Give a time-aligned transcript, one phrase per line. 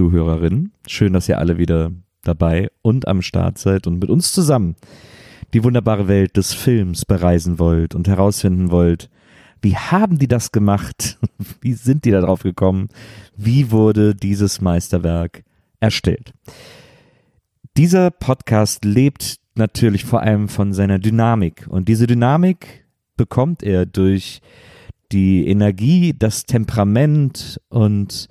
[0.00, 0.72] BIMAF-Zuhörerinnen.
[0.86, 4.76] Schön, dass ihr alle wieder dabei und am Start seid und mit uns zusammen
[5.52, 9.10] die wunderbare Welt des Films bereisen wollt und herausfinden wollt,
[9.62, 11.18] wie haben die das gemacht?
[11.60, 12.88] Wie sind die da drauf gekommen?
[13.36, 15.44] Wie wurde dieses Meisterwerk
[15.80, 16.32] erstellt?
[17.76, 22.86] Dieser Podcast lebt natürlich vor allem von seiner Dynamik und diese Dynamik
[23.18, 24.40] bekommt er durch
[25.12, 28.28] die Energie, das Temperament und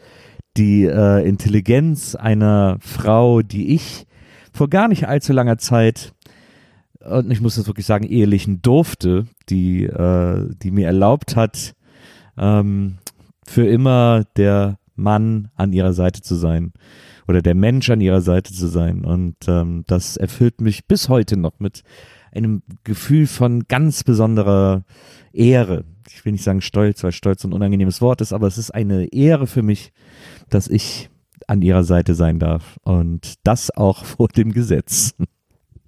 [0.59, 4.05] die äh, Intelligenz einer Frau, die ich
[4.53, 6.13] vor gar nicht allzu langer Zeit
[6.99, 11.75] und ich muss das wirklich sagen, ehelichen durfte, die, äh, die mir erlaubt hat,
[12.37, 12.97] ähm,
[13.45, 16.73] für immer der Mann an ihrer Seite zu sein
[17.27, 19.05] oder der Mensch an ihrer Seite zu sein.
[19.05, 21.83] Und ähm, das erfüllt mich bis heute noch mit
[22.31, 24.83] einem Gefühl von ganz besonderer
[25.31, 25.85] Ehre.
[26.09, 29.05] Ich will nicht sagen Stolz, weil Stolz ein unangenehmes Wort ist, aber es ist eine
[29.13, 29.93] Ehre für mich,
[30.49, 31.09] dass ich
[31.47, 32.79] an ihrer Seite sein darf.
[32.83, 35.15] Und das auch vor dem Gesetz.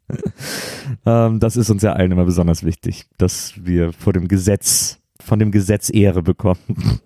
[1.06, 5.40] ähm, das ist uns ja allen immer besonders wichtig, dass wir vor dem Gesetz, von
[5.40, 6.60] dem Gesetz Ehre bekommen.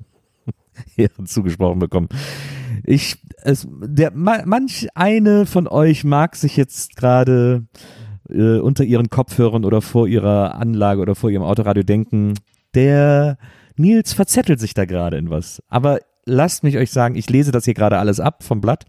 [0.97, 2.09] Ehre zugesprochen bekommen.
[2.83, 7.65] Ich, es, der, ma- manch eine von euch mag sich jetzt gerade
[8.29, 12.33] äh, unter ihren Kopfhörern oder vor ihrer Anlage oder vor ihrem Autoradio denken,
[12.73, 13.37] der
[13.77, 15.61] Nils verzettelt sich da gerade in was.
[15.67, 18.85] Aber lasst mich euch sagen, ich lese das hier gerade alles ab vom Blatt.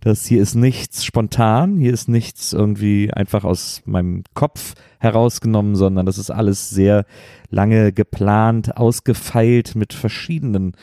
[0.00, 6.06] Das hier ist nichts spontan, hier ist nichts irgendwie einfach aus meinem Kopf herausgenommen, sondern
[6.06, 7.06] das ist alles sehr
[7.48, 10.76] lange geplant, ausgefeilt mit verschiedenen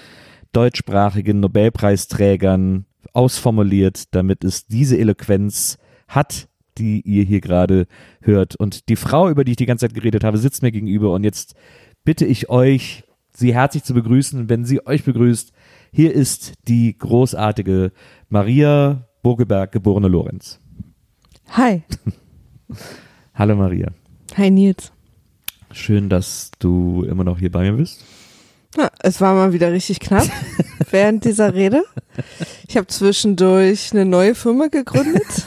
[0.52, 5.78] deutschsprachigen Nobelpreisträgern ausformuliert, damit es diese Eloquenz
[6.08, 7.86] hat, die ihr hier gerade
[8.22, 8.56] hört.
[8.56, 11.24] Und die Frau, über die ich die ganze Zeit geredet habe, sitzt mir gegenüber und
[11.24, 11.56] jetzt
[12.04, 13.04] bitte ich euch,
[13.36, 14.50] sie herzlich zu begrüßen.
[14.50, 15.52] Wenn sie euch begrüßt,
[15.96, 17.92] hier ist die großartige
[18.28, 20.60] Maria Bogeberg, geborene Lorenz.
[21.50, 21.84] Hi.
[23.36, 23.92] Hallo Maria.
[24.36, 24.92] Hi Nils.
[25.72, 28.04] Schön, dass du immer noch hier bei mir bist.
[28.76, 30.28] Ja, es war mal wieder richtig knapp
[30.90, 31.84] während dieser Rede.
[32.68, 35.46] Ich habe zwischendurch eine neue Firma gegründet,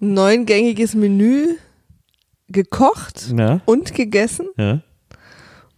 [0.00, 1.56] ein neungängiges Menü
[2.48, 4.82] gekocht Ja, und gegessen ja.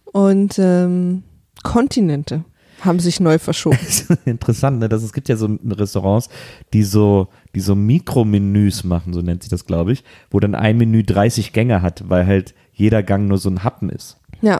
[0.03, 1.23] und ähm,
[1.63, 2.45] Kontinente
[2.81, 3.79] haben sich neu verschoben.
[4.25, 4.89] Interessant, ne?
[4.89, 6.29] Das, es gibt ja so Restaurants,
[6.73, 10.77] die so, die so Mikromenüs machen, so nennt sich das, glaube ich, wo dann ein
[10.77, 14.17] Menü 30 Gänge hat, weil halt jeder Gang nur so ein Happen ist.
[14.41, 14.59] Ja,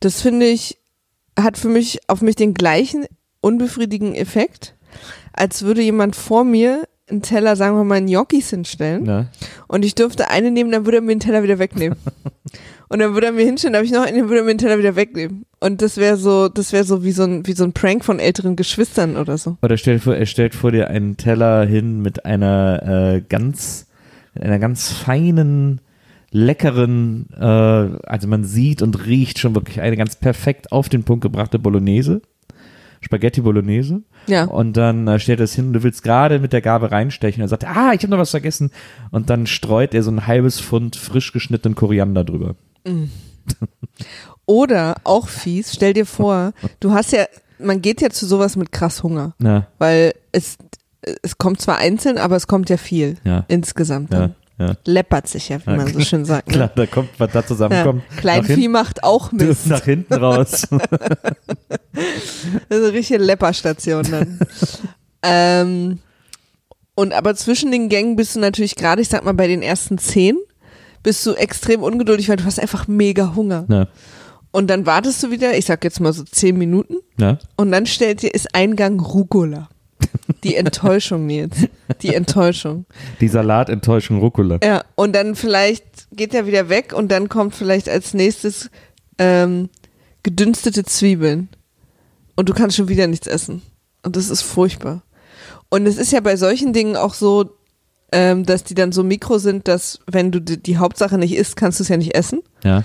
[0.00, 0.78] das finde ich,
[1.38, 3.06] hat für mich auf mich den gleichen
[3.40, 4.74] unbefriedigenden Effekt,
[5.32, 9.04] als würde jemand vor mir einen Teller, sagen wir mal, Gnocchis hinstellen.
[9.04, 9.28] Ne?
[9.68, 11.98] Und ich durfte eine nehmen, dann würde er mir den Teller wieder wegnehmen.
[12.88, 14.54] Und dann würde er mir hinstellen, dann habe ich noch einen, dann würde er mir
[14.54, 15.44] den Teller wieder wegnehmen.
[15.60, 18.20] Und das wäre so, das wäre so wie so ein, wie so ein Prank von
[18.20, 19.56] älteren Geschwistern oder so.
[19.62, 23.86] Oder stell vor, er stellt vor dir einen Teller hin mit einer äh, ganz,
[24.34, 25.80] mit einer ganz feinen,
[26.30, 31.22] leckeren, äh, also man sieht und riecht schon wirklich eine ganz perfekt auf den Punkt
[31.22, 32.22] gebrachte Bolognese.
[33.00, 34.02] Spaghetti Bolognese.
[34.26, 34.44] Ja.
[34.44, 37.40] Und dann äh, stellt er es hin, du willst gerade mit der Gabel reinstechen.
[37.40, 38.70] Er sagt, ah, ich habe noch was vergessen.
[39.10, 42.56] Und dann streut er so ein halbes Pfund frisch geschnittenen Koriander drüber.
[44.46, 47.26] Oder auch fies, stell dir vor, du hast ja,
[47.58, 49.34] man geht ja zu sowas mit krass Hunger.
[49.38, 50.56] Na, Weil es,
[51.22, 54.12] es kommt zwar einzeln, aber es kommt ja viel ja, insgesamt.
[54.12, 54.34] ja, Dann.
[54.58, 54.74] ja.
[54.84, 56.48] Läppert sich ja, wie Ja, man so schön sagt.
[56.50, 56.72] Klar, Ne?
[56.76, 57.46] da kommt, was da Ja.
[57.46, 58.02] zusammenkommt.
[58.18, 59.66] Kleinvieh macht auch Mist.
[59.66, 60.66] nach hinten raus.
[62.68, 64.38] Das ist eine richtige Lepperstation dann.
[65.22, 65.98] ähm,
[66.94, 69.96] und aber zwischen den Gängen bist du natürlich gerade, ich sag mal, bei den ersten
[69.98, 70.36] zehn
[71.06, 73.64] bist du extrem ungeduldig, weil du hast einfach mega Hunger.
[73.68, 73.86] Na,
[74.50, 77.86] Und dann wartest du wieder, ich sag jetzt mal so zehn Minuten, na, und dann
[77.86, 79.68] stellt dir, ist Eingang Rucola.
[80.42, 81.54] Die Enttäuschung, Nils.
[82.02, 82.86] Die Enttäuschung.
[83.20, 84.58] die Salatenttäuschung Rucola.
[84.64, 88.68] Ja, und dann vielleicht geht er wieder weg und dann kommt vielleicht als nächstes
[89.18, 89.68] ähm,
[90.24, 91.48] gedünstete Zwiebeln.
[92.34, 93.62] Und du kannst schon wieder nichts essen.
[94.02, 95.04] Und das ist furchtbar.
[95.68, 97.55] Und es ist ja bei solchen Dingen auch so,
[98.12, 101.56] ähm, dass die dann so mikro sind, dass wenn du die, die Hauptsache nicht isst,
[101.56, 102.42] kannst du es ja nicht essen.
[102.64, 102.84] Ja.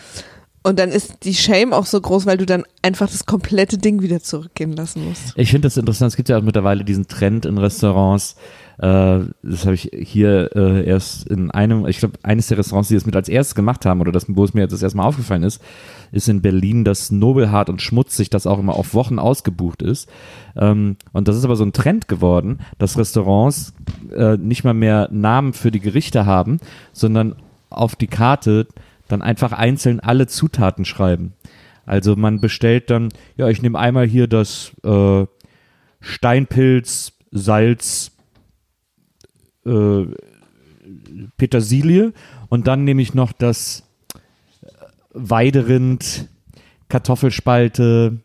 [0.63, 4.01] Und dann ist die Shame auch so groß, weil du dann einfach das komplette Ding
[4.01, 5.33] wieder zurückgehen lassen musst.
[5.35, 6.11] Ich finde das interessant.
[6.11, 8.35] Es gibt ja auch mittlerweile diesen Trend in Restaurants,
[8.81, 13.05] das habe ich hier äh, erst in einem, ich glaube, eines der Restaurants, die das
[13.05, 15.43] mit als erstes gemacht haben oder das, wo es mir jetzt das erste Mal aufgefallen
[15.43, 15.61] ist,
[16.11, 20.09] ist in Berlin das Nobelhart und Schmutzig, das auch immer auf Wochen ausgebucht ist.
[20.55, 23.75] Ähm, und das ist aber so ein Trend geworden, dass Restaurants
[24.15, 26.59] äh, nicht mal mehr Namen für die Gerichte haben,
[26.91, 27.35] sondern
[27.69, 28.65] auf die Karte
[29.07, 31.33] dann einfach einzeln alle Zutaten schreiben.
[31.85, 35.25] Also man bestellt dann, ja, ich nehme einmal hier das äh,
[35.99, 38.10] Steinpilz, Salz,
[39.65, 40.05] äh,
[41.37, 42.13] Petersilie
[42.49, 43.83] und dann nehme ich noch das
[45.13, 46.27] Weiderind,
[46.89, 48.17] Kartoffelspalte,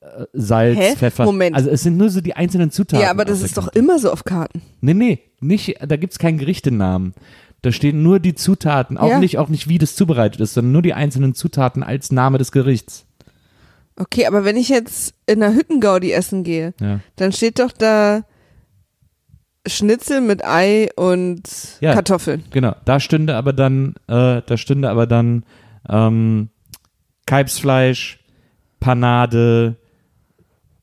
[0.00, 0.96] äh, Salz, Hä?
[0.96, 1.24] Pfeffer.
[1.24, 1.56] Moment.
[1.56, 3.02] Also es sind nur so die einzelnen Zutaten.
[3.02, 4.62] Ja, aber das ist doch immer so auf Karten.
[4.80, 7.14] Nee, nee, nicht, da gibt's keinen Gerichtenamen.
[7.62, 9.18] Da stehen nur die Zutaten, auch Ja.
[9.18, 12.52] nicht, auch nicht, wie das zubereitet ist, sondern nur die einzelnen Zutaten als Name des
[12.52, 13.06] Gerichts.
[13.98, 17.00] Okay, aber wenn ich jetzt in einer Hüttengaudi essen gehe, Ja.
[17.16, 18.24] dann steht doch da
[19.66, 21.42] Schnitzel mit Ei und
[21.80, 21.94] Ja.
[21.94, 22.44] Kartoffeln.
[22.50, 25.44] Genau, da stünde aber dann, äh, da stünde aber dann
[25.88, 26.48] ähm,
[27.26, 28.18] Kalbsfleisch,
[28.80, 29.76] Panade,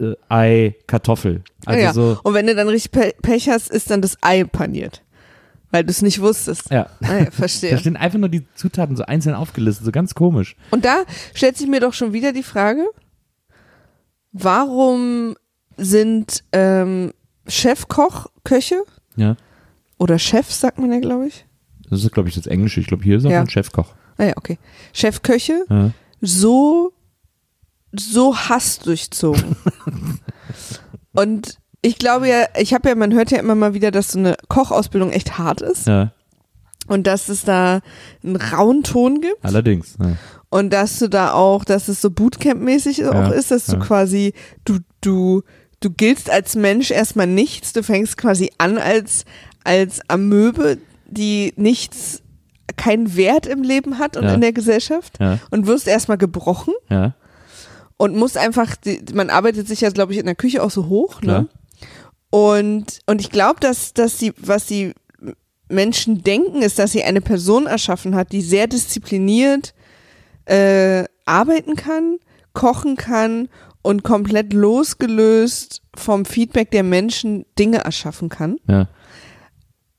[0.01, 1.43] äh, Ei, Kartoffel.
[1.65, 1.93] Also ja.
[1.93, 5.01] so, Und wenn du dann richtig Pe Pech hast, ist dann das Ei paniert.
[5.71, 6.69] Weil du es nicht wusstest.
[6.69, 6.87] ja.
[7.01, 7.77] Ah, ja, Da verstehe.
[7.79, 10.55] stehen einfach nur die Zutaten so einzeln aufgelistet, so ganz komisch.
[10.69, 11.03] Und da
[11.33, 12.85] stellt sich mir doch schon wieder die Frage,
[14.31, 15.35] warum
[15.77, 17.11] sind ähm,
[17.47, 18.83] Chefkoch Köche
[19.15, 19.35] Ja.
[19.97, 21.45] oder Chefs, sagt man ja, glaube ich.
[21.89, 22.79] Das ist, glaube ich, das Englische.
[22.79, 23.41] Ich glaube, hier ist auch Ja.
[23.41, 23.93] ein Chefkoch.
[24.17, 24.57] Ah ja, okay.
[24.93, 25.91] Chefköche Ja.
[26.21, 26.93] so,
[27.91, 29.55] so hassdurchzogen.
[31.13, 34.19] Und ich glaube ja, ich habe ja, man hört ja immer mal wieder, dass so
[34.19, 36.13] eine Kochausbildung echt hart ist ja,
[36.87, 37.81] und dass es da
[38.23, 39.97] einen rauen Ton gibt allerdings.
[40.01, 40.15] Ja.
[40.49, 43.79] und dass du da auch, dass es so Bootcamp-mäßig auch ist, dass du ja.
[43.79, 45.43] quasi, du, du,
[45.83, 49.25] du giltst als Mensch erstmal nichts, du fängst quasi an als,
[49.63, 50.77] als Amöbe,
[51.07, 52.21] die nichts,
[52.77, 54.33] keinen Wert im Leben hat und Ja.
[54.33, 55.39] in der Gesellschaft Ja.
[55.51, 57.13] und wirst erstmal gebrochen Ja.
[57.97, 58.75] und muss einfach,
[59.13, 61.47] man arbeitet sich ja, glaube ich, in der Küche auch so hoch, ne?
[62.29, 64.93] Und, und ich glaube, dass, dass sie, was die
[65.69, 69.73] Menschen denken, ist, dass sie eine Person erschaffen hat, die sehr diszipliniert
[70.45, 72.17] äh, arbeiten kann,
[72.53, 73.49] kochen kann
[73.81, 78.57] und komplett losgelöst vom Feedback der Menschen Dinge erschaffen kann.
[78.67, 78.87] Ja.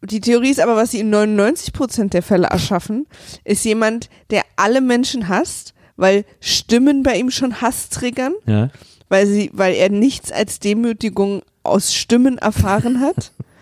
[0.03, 3.07] Die Theorie ist aber, was sie in 99 Prozent der Fälle erschaffen,
[3.45, 8.71] ist jemand, der alle Menschen hasst, weil Stimmen bei ihm schon Hass triggern Ja.
[9.09, 13.33] weil sie, weil er nichts als Demütigung aus Stimmen erfahren hat.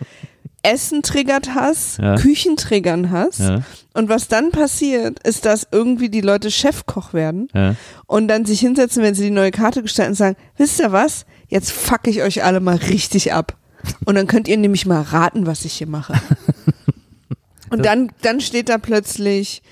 [0.63, 2.15] Essen triggert Hass, Ja.
[2.15, 3.37] Küchen triggern Hass.
[3.39, 3.61] Ja.
[3.93, 7.75] Und was dann passiert, ist, dass irgendwie die Leute Chefkoch werden Ja.
[8.07, 11.25] und dann sich hinsetzen, wenn sie die neue Karte gestalten und sagen, wisst ihr was?
[11.47, 13.57] Jetzt fuck ich euch alle mal richtig ab.
[14.05, 16.13] Und dann könnt ihr nämlich mal raten, was ich hier mache.
[17.69, 19.63] Und dann, dann steht da plötzlich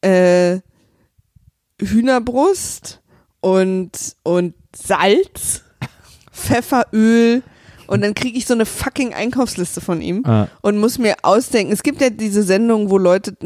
[0.00, 0.60] äh,
[1.80, 3.00] Hühnerbrust
[3.40, 3.90] und,
[4.22, 5.62] und Salz,
[6.32, 7.42] Pfefferöl
[7.90, 10.46] und dann kriege ich so eine fucking Einkaufsliste von ihm Ah.
[10.62, 11.72] und muss mir ausdenken.
[11.72, 13.36] Es gibt ja diese Sendungen, wo Leute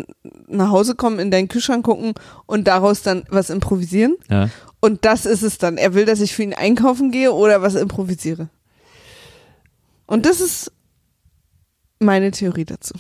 [0.47, 2.13] nach Hause kommen, in deinen Kühlschrank gucken
[2.47, 4.17] und daraus dann was improvisieren.
[4.31, 4.51] Ja.
[4.81, 5.79] Und das ist es dann.
[5.79, 8.49] Er will, dass ich für ihn einkaufen gehe oder was improvisiere.
[10.07, 10.71] Und das ist
[11.99, 12.93] meine Theorie dazu.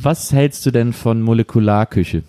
[0.00, 2.22] Was hältst du denn von Molekularküche?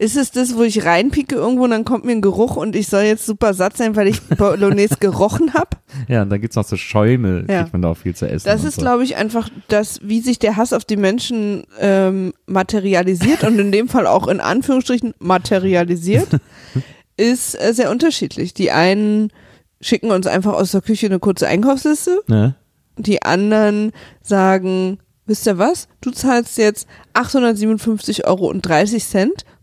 [0.00, 2.86] Ist es das, wo ich reinpieke irgendwo und dann kommt mir ein Geruch und ich
[2.86, 5.70] soll jetzt super satt sein, weil ich Bolognese gerochen habe?
[6.06, 7.62] Ja, und dann gibt's noch so Schäume, Ja.
[7.62, 8.46] kriegt man da auch viel zu essen.
[8.46, 8.82] Das ist, so.
[8.82, 13.72] glaube ich, einfach das, wie sich der Hass auf die Menschen ähm, materialisiert und in
[13.72, 16.28] dem Fall auch in Anführungsstrichen materialisiert,
[17.16, 18.54] ist äh, sehr unterschiedlich.
[18.54, 19.32] Die einen
[19.80, 22.54] schicken uns einfach aus der Küche eine kurze Einkaufsliste, Ne?
[22.96, 23.90] die anderen
[24.22, 28.52] sagen, wisst ihr was, du zahlst jetzt 857,30 Euro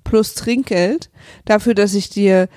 [0.06, 1.10] plus Trinkgeld
[1.44, 2.48] dafür, dass ich dir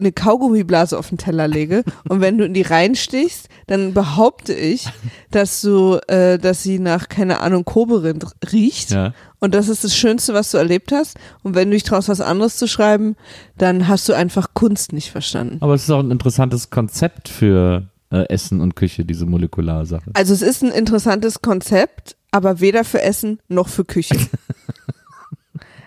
[0.00, 4.86] eine Kaugummiblase auf den Teller lege und wenn du in die reinstichst, dann behaupte ich,
[5.30, 9.14] dass du, äh, dass sie nach, keine Ahnung, Koberind riecht Ja.
[9.38, 12.20] und das ist das Schönste, was du erlebt hast und wenn du dich traust, was
[12.20, 13.14] anderes zu schreiben,
[13.58, 15.58] dann hast du einfach Kunst nicht verstanden.
[15.60, 20.10] Aber es ist auch ein interessantes Konzept für äh, Essen und Küche, diese Molekularsache.
[20.14, 24.16] Also es ist ein interessantes Konzept, aber weder für Essen noch für Küche.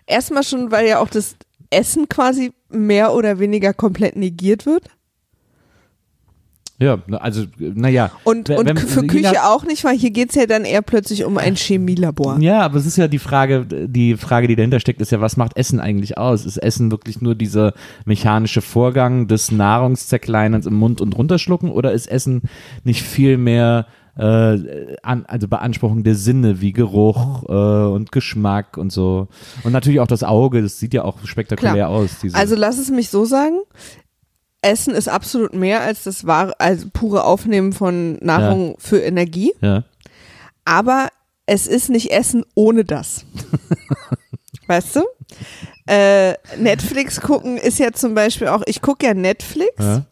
[0.09, 1.35] Erstmal schon, weil ja auch das
[1.69, 4.83] Essen quasi mehr oder weniger komplett negiert wird.
[6.81, 8.09] Ja, also, naja.
[8.23, 11.25] Und, Wenn- und für Küche nach- auch nicht, weil hier geht's ja dann eher plötzlich
[11.25, 12.39] um ein Chemielabor.
[12.39, 15.35] Ja, aber es ist ja die Frage, die Frage, die dahinter steckt, ist ja, was
[15.35, 16.45] macht Essen eigentlich aus?
[16.45, 17.73] Ist Essen wirklich nur dieser
[18.05, 22.43] mechanische Vorgang des Nahrungszerkleinens im Mund und runterschlucken oder ist Essen
[22.85, 23.85] nicht viel mehr
[24.19, 29.29] äh, an, also Beanspruchung der Sinne wie Geruch äh, und Geschmack und so.
[29.63, 31.89] Und natürlich auch das Auge, das sieht ja auch spektakulär Klar.
[31.89, 32.17] aus.
[32.33, 33.59] Also lass es mich so sagen.
[34.61, 39.53] Essen ist absolut mehr als das wahre, also pure Aufnehmen von Nahrung für Energie.
[39.61, 39.83] ja.
[40.65, 41.07] Aber
[41.47, 43.25] es ist nicht Essen ohne das.
[44.67, 45.03] weißt du?
[45.87, 49.73] Äh, Netflix gucken ist ja zum Beispiel auch, ich gucke ja Netflix.
[49.79, 50.05] Ja.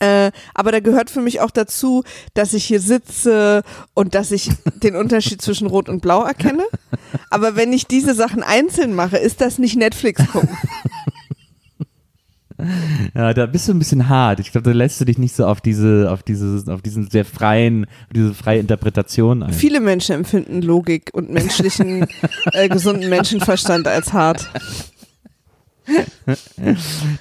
[0.00, 2.04] Äh, aber da gehört für mich auch dazu,
[2.34, 3.62] dass ich hier sitze
[3.94, 4.50] und dass ich
[4.82, 6.64] den Unterschied zwischen Rot und Blau erkenne.
[7.28, 10.48] Aber wenn ich diese Sachen einzeln mache, ist das nicht Netflix gucken.
[13.14, 14.40] Ja, da bist du ein bisschen hart.
[14.40, 17.24] Ich glaube, da lässt du dich nicht so auf diese, auf diese, auf diesen sehr
[17.24, 19.52] freien, diese freie Interpretation ein.
[19.52, 22.06] Viele Menschen empfinden Logik und menschlichen,
[22.52, 24.50] äh, gesunden Menschenverstand als hart.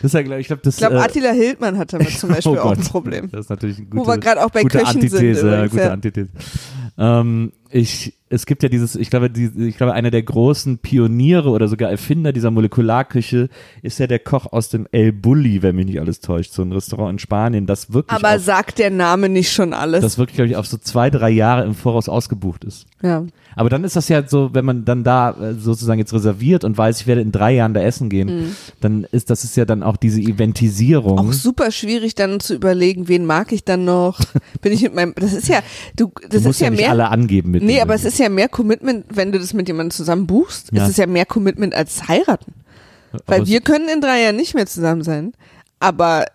[0.02, 0.76] Das ja, glaub, ich glaube, das.
[0.76, 2.84] Ich glaube, äh, Attila Hildmann hat damit zum Beispiel oh auch ein.
[2.84, 3.30] Problem.
[3.32, 5.72] Das ist natürlich eine Wo gute, wir gerade auch bei Köchen sind Antithese, ja, übrigens,
[5.72, 5.92] gute ja.
[5.92, 6.30] Antithese.
[6.98, 11.50] Ähm, ich, es gibt ja dieses, ich glaube, die, ich glaube, einer der großen Pioniere
[11.50, 13.50] oder sogar Erfinder dieser Molekularküche
[13.82, 16.72] ist ja der Koch aus dem El Bulli, wenn mich nicht alles täuscht, so ein
[16.72, 20.02] Restaurant in Spanien, das wirklich, Aber auf, sagt der Name nicht schon alles?
[20.02, 22.86] das wirklich, glaube ich, auf so zwei, drei Jahre im Voraus ausgebucht ist.
[23.02, 23.26] ja.
[23.56, 26.78] Aber dann ist das ja so, wenn man dann da äh, sozusagen jetzt reserviert und
[26.78, 29.84] weiß, ich werde in drei Jahren da essen gehen, dann ist das ist ja dann
[29.84, 31.14] auch diese Eventisierung.
[31.14, 31.30] Mhm.
[31.30, 34.20] Auch super schwierig dann zu überlegen, wen mag ich dann noch?
[34.62, 35.60] Bin ich mit meinem, das ist ja,
[35.98, 36.92] du, das du ist musst ja, ja nicht mehr.
[36.92, 39.92] alle angeben mit Nee, aber es ist ja mehr Commitment, wenn du das mit jemandem
[39.92, 40.70] zusammen buchst.
[40.72, 40.84] Ja.
[40.84, 42.54] Es ist ja mehr Commitment als heiraten.
[43.12, 45.34] Weil Aber es- wir können in drei Jahren nicht mehr zusammen sein.
[45.80, 46.26] Aber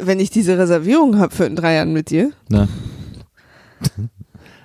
[0.00, 2.30] wenn ich diese Reservierung habe für in drei Jahren mit dir.
[2.48, 2.68] Na.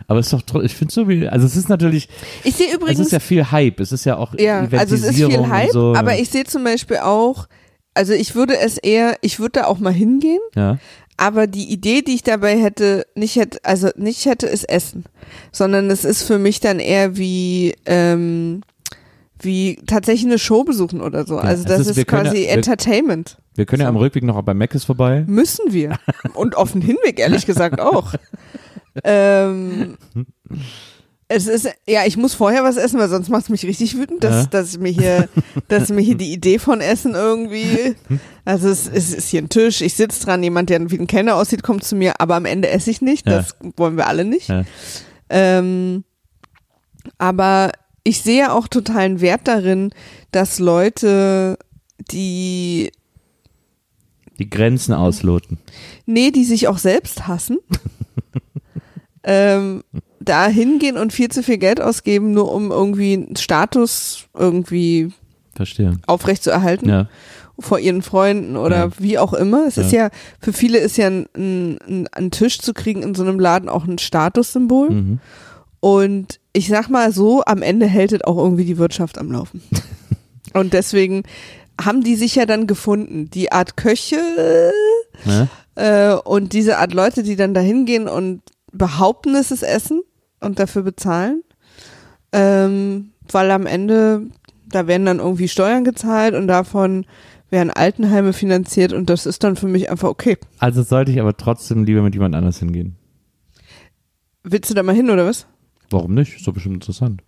[0.08, 2.10] Aber es ist doch, ich finde so wie, also es ist natürlich,
[2.44, 3.00] Ich sehe es übrigens.
[3.00, 5.94] ist ja viel Hype, es ist ja auch Ja, also es ist viel Hype, so.
[5.96, 7.48] aber ich sehe zum Beispiel auch,
[7.94, 10.80] also ich würde es eher, ich würde da auch mal hingehen, ja,
[11.20, 15.04] aber die Idee, die ich dabei hätte, nicht hätte, also nicht hätte, ist Essen,
[15.52, 18.62] sondern es ist für mich dann eher wie, ähm,
[19.42, 21.38] wie tatsächlich eine Show besuchen oder so.
[21.38, 23.38] Also es das ist- ist, wir quasi ja- wir- Entertainment.
[23.56, 25.24] wir können ja am Rückweg noch bei Mc's vorbei.
[25.28, 25.98] Müssen wir.
[26.34, 28.14] Und auf den Hinweg ehrlich gesagt auch.
[29.04, 29.98] ähm,
[31.32, 34.24] es ist, ja, ich muss vorher was essen, weil sonst macht es mich richtig wütend,
[34.24, 34.50] dass, Ja.
[34.50, 35.30] dass mir hier,
[35.68, 37.96] dass mir hier die Idee von Essen irgendwie,
[38.46, 41.36] also es, es ist hier ein Tisch, ich sitze dran, jemand, der wie ein Kellner
[41.36, 43.38] aussieht, kommt zu mir, aber am Ende esse ich nicht, Ja.
[43.38, 44.50] das wollen wir alle nicht.
[44.50, 44.64] Ja.
[45.30, 46.04] Ähm,
[47.20, 47.72] aber
[48.04, 49.92] ich sehe auch totalen Wert darin,
[50.32, 51.60] dass Leute,
[52.12, 52.92] die
[54.40, 55.60] Die Grenzen ausloten.
[56.08, 57.60] Nee, die sich auch selbst hassen.
[59.24, 59.84] ähm,
[60.30, 65.12] da hingehen und viel zu viel Geld ausgeben, nur um irgendwie einen Status irgendwie
[65.56, 65.98] Verstehe.
[66.08, 67.08] aufrechtzuerhalten Ja.
[67.60, 68.90] vor ihren Freunden oder Ja.
[69.00, 69.66] wie auch immer.
[69.68, 70.04] Es ist Ja.
[70.06, 70.10] ja,
[70.40, 73.86] für viele ist ja ein, ein, ein Tisch zu kriegen in so einem Laden auch
[73.86, 74.90] ein Statussymbol.
[74.92, 75.20] Mhm.
[75.82, 79.62] Und ich sag mal so, am Ende hält es auch irgendwie die Wirtschaft am Laufen.
[80.54, 81.24] und deswegen
[81.82, 83.30] haben die sich ja dann gefunden.
[83.30, 84.72] Die Art Köche,
[85.26, 85.48] Ja.
[85.76, 89.99] äh, und diese Art Leute, die dann da hingehen und behaupten, es ist Essen
[90.40, 91.44] und dafür bezahlen,
[92.32, 94.28] ähm, weil am Ende,
[94.68, 97.06] da werden dann irgendwie Steuern gezahlt und davon
[97.50, 100.38] werden Altenheime finanziert und das ist dann für mich einfach okay.
[100.60, 102.96] Also sollte ich aber trotzdem lieber mit jemand anders hingehen.
[104.44, 105.48] Willst du da mal hin oder was?
[105.90, 106.36] Warum nicht?
[106.38, 107.22] Ist doch bestimmt interessant.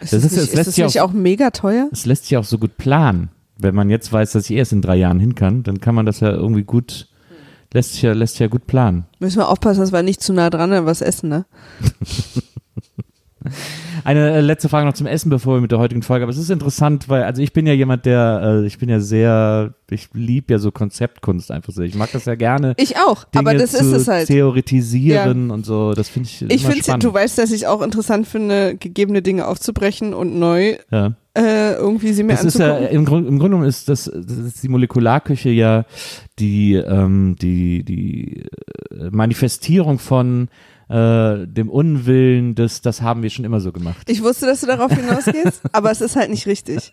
[0.00, 1.88] Ist Das ist- nicht, es lässt ist das sich nicht auch- auch mega teuer?
[1.90, 3.30] Es lässt sich auch so gut planen.
[3.58, 6.04] Wenn man jetzt weiß, dass ich erst in drei Jahren hin kann, dann kann man
[6.04, 7.08] das ja irgendwie gut,
[7.72, 9.06] lässt sich ja, lässt sich ja gut planen.
[9.18, 11.46] Müssen wir aufpassen, dass wir nicht zu nah dran an was essen, ne?
[14.04, 16.24] Eine äh, letzte Frage noch zum Essen, bevor wir mit der heutigen Folge.
[16.24, 19.00] Aber es ist interessant, weil, also ich bin ja jemand, der, äh, ich bin ja
[19.00, 21.82] sehr, ich liebe ja so Konzeptkunst einfach so.
[21.82, 22.74] Ich mag das ja gerne.
[22.76, 24.26] Ich auch, Dinge aber das ist es halt.
[24.28, 25.94] theoretisieren und so.
[25.94, 30.14] Das finde ich, Ich finde, du weißt, dass ich auch interessant finde, gegebene Dinge aufzubrechen
[30.14, 31.14] und neu ja.
[31.34, 34.38] äh, irgendwie sie mir Das ist ja, im, Grund, im Grunde genommen ist das, das
[34.38, 35.84] ist die Molekularküche ja
[36.38, 38.44] die, ähm, die, die
[39.10, 40.48] Manifestierung von
[40.88, 44.08] äh, dem Unwillen des, das haben wir schon immer so gemacht.
[44.08, 46.92] Ich wusste, dass du darauf hinausgehst, aber es ist halt nicht richtig.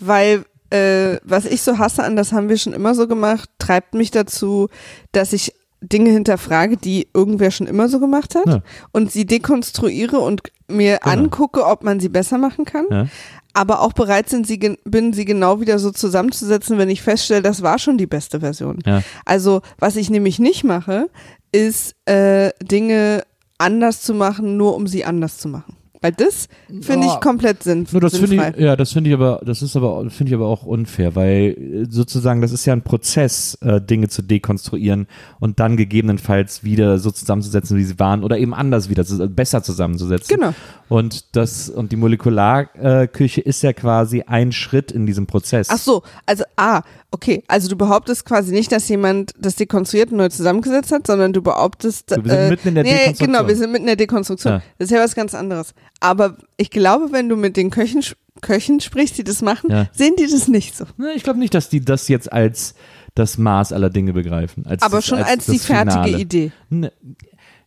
[0.00, 3.94] Weil äh, was ich so hasse an, das haben wir schon immer so gemacht, treibt
[3.94, 4.68] mich dazu,
[5.12, 8.62] dass ich Dinge hinterfrage, die irgendwer schon immer so gemacht hat Ja.
[8.92, 11.14] und sie dekonstruiere und mir Genau.
[11.16, 12.86] angucke, ob man sie besser machen kann.
[12.90, 13.06] Ja.
[13.54, 17.62] Aber auch bereit sind, sie, bin, sie genau wieder so zusammenzusetzen, wenn ich feststelle, das
[17.62, 18.80] war schon die beste Version.
[18.84, 19.02] Ja.
[19.24, 21.08] Also, was ich nämlich nicht mache,
[21.52, 23.24] ist äh, Dinge
[23.58, 25.77] anders zu machen, nur um sie anders zu machen.
[26.00, 26.48] Weil das
[26.80, 29.76] finde ich komplett sinn Nur das finde ich, ja, das finde ich aber, das ist
[29.76, 33.80] aber, finde ich aber auch unfair, weil äh, sozusagen das ist ja ein Prozess, äh,
[33.80, 35.08] Dinge zu dekonstruieren
[35.40, 39.62] und dann gegebenenfalls wieder so zusammenzusetzen, wie sie waren, oder eben anders wieder, zu, besser
[39.62, 40.36] zusammenzusetzen.
[40.36, 40.54] Genau.
[40.88, 45.68] Und das und die Molekularküche ist ja quasi ein Schritt in diesem Prozess.
[45.70, 50.18] Ach so, also ah, okay, also du behauptest quasi nicht, dass jemand das dekonstruiert und
[50.18, 53.32] neu zusammengesetzt hat, sondern du behauptest, Wir sind mitten in der nee, Dekonstruktion.
[53.32, 54.54] Genau, wir sind mitten in der Dekonstruktion.
[54.54, 54.62] Ja.
[54.78, 55.74] Das ist ja was ganz anderes.
[56.00, 58.02] Aber ich glaube, wenn du mit den Köchen
[58.40, 59.88] Köchen sprichst, die das machen, Ja.
[59.92, 60.84] sehen die das nicht so.
[60.96, 62.74] Ne, ich glaube nicht, dass die das jetzt als
[63.16, 64.64] das Maß aller Dinge begreifen.
[64.64, 66.18] Als Aber das, schon als, die das fertige.
[66.18, 66.52] Idee.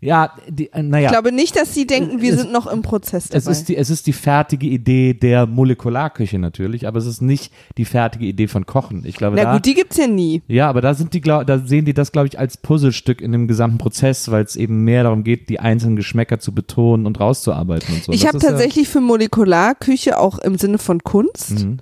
[0.04, 1.06] Ja, die, äh, naja.
[1.06, 3.38] Ich glaube nicht, dass sie denken, wir Es- sind noch im Prozess dabei.
[3.38, 7.54] Es ist, die, es ist die fertige Idee der Molekularküche natürlich, aber es ist nicht
[7.78, 9.04] die fertige Idee von Kochen.
[9.06, 10.42] Ich glaube, Na da, gut, die gibt's ja nie.
[10.48, 13.48] ja, aber da sind die, da sehen die das, glaube ich, als Puzzlestück in dem
[13.48, 17.94] gesamten Prozess, weil es eben mehr darum geht, die einzelnen Geschmäcker zu betonen und rauszuarbeiten
[17.94, 18.12] und so.
[18.12, 21.78] Ich habe ist ja- tatsächlich für Molekularküche auch im Sinne von Kunst Mhm.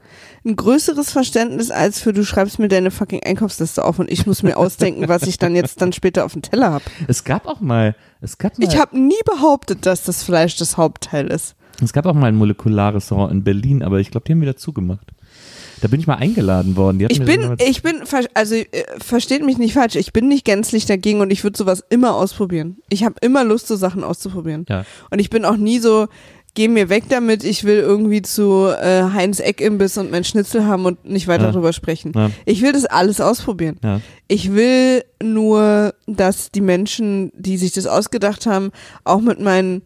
[0.46, 4.44] ein größeres Verständnis als für du schreibst mir deine fucking Einkaufsliste auf und ich muss
[4.44, 6.84] mir ausdenken, was ich dann jetzt dann später auf dem Teller habe.
[7.08, 10.78] Es gab auch mal, es gab mal, Ich habe nie behauptet, dass das Fleisch das
[10.78, 11.56] Hauptteil ist.
[11.82, 15.08] es gab auch mal ein Molekularrestaurant in Berlin, aber ich glaube, die haben wieder zugemacht.
[15.82, 17.06] Da bin ich mal eingeladen worden.
[17.08, 18.02] Ich bin, ich bin,
[18.34, 18.66] also äh,
[18.98, 22.78] versteht mich nicht falsch, ich bin nicht gänzlich dagegen und ich würde sowas immer ausprobieren.
[22.90, 24.66] Ich habe immer Lust, so Sachen auszuprobieren.
[24.68, 24.84] ja.
[25.10, 26.08] Und ich bin auch nie so,
[26.60, 30.66] geh mir weg damit, ich will irgendwie zu äh, Heinz Eck Imbiss und mein Schnitzel
[30.66, 31.51] haben und nicht weiter Ja.
[31.54, 32.12] drüber sprechen.
[32.13, 32.32] Ja.
[32.44, 33.78] Ich will das alles ausprobieren.
[33.82, 34.01] Ja.
[34.28, 38.72] Ich will nur, dass die Menschen, die sich das ausgedacht haben,
[39.06, 39.84] auch mit meinen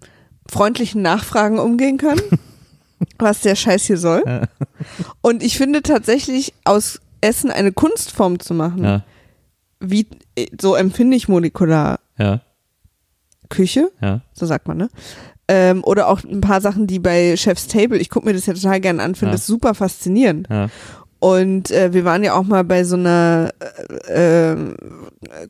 [0.49, 2.21] freundlichen Nachfragen umgehen können,
[3.19, 4.23] was der Scheiß hier soll.
[4.25, 4.41] Ja.
[5.21, 9.03] Und ich finde tatsächlich, aus Essen eine Kunstform zu machen,
[9.79, 11.99] wie äh, so empfinde ich molekular.
[13.49, 13.91] Küche,
[14.33, 14.89] so sagt man, ne?
[15.47, 18.53] Ähm, oder auch ein paar Sachen, die bei Chef's Table, ich gucke mir das ja
[18.53, 19.37] total gerne an, finde Ja.
[19.37, 20.47] das super faszinierend.
[20.49, 20.69] Ja.
[21.19, 23.51] Und äh, wir waren ja auch mal bei so einer
[24.07, 24.75] äh, ähm,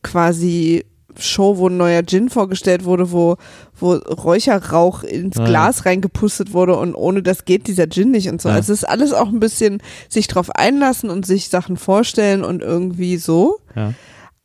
[0.01, 0.86] quasi
[1.17, 3.38] Show, wo ein neuer Gin vorgestellt wurde, wo,
[3.79, 5.45] wo Räucherrauch ins ja.
[5.45, 8.49] Glas reingepustet wurde und ohne das geht dieser Gin nicht und so.
[8.49, 8.56] Ja.
[8.56, 12.63] Also es ist alles auch ein bisschen sich drauf einlassen und sich Sachen vorstellen und
[12.63, 13.60] irgendwie so.
[13.75, 13.93] Ja.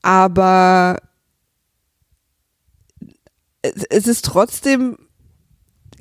[0.02, 0.98] Aber
[3.62, 4.96] es, es ist trotzdem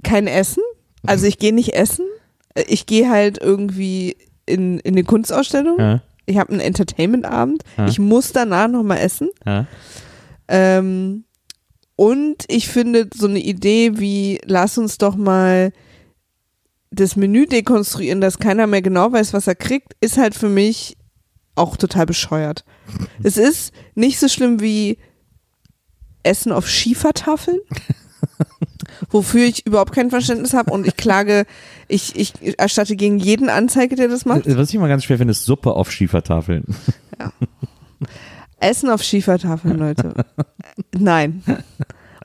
[0.07, 0.63] kein Essen.
[1.05, 2.05] Also ich gehe nicht essen.
[2.67, 5.79] Ich gehe halt irgendwie in, in eine Kunstausstellung.
[5.79, 6.01] Ja.
[6.25, 7.63] Ich habe einen Entertainment-Abend.
[7.77, 7.87] Ja.
[7.87, 9.29] Ich muss danach nochmal essen.
[9.45, 9.67] Ja.
[10.47, 11.25] Ähm,
[11.95, 15.71] und ich finde so eine Idee wie, lass uns doch mal
[16.91, 20.97] das Menü dekonstruieren, dass keiner mehr genau weiß, was er kriegt, ist halt für mich
[21.55, 22.63] auch total bescheuert.
[23.23, 24.97] es ist nicht so schlimm wie
[26.23, 27.59] Essen auf Schiefertafeln,
[29.09, 31.45] wofür ich überhaupt kein Verständnis habe und ich klage,
[31.87, 34.43] ich, ich erstatte gegen jeden Anzeige, der das macht.
[34.45, 36.63] Was ich immer ganz schwer finde, ist Suppe auf Schiefertafeln.
[38.59, 40.13] Essen auf Schiefertafeln, Leute.
[40.97, 41.43] Nein.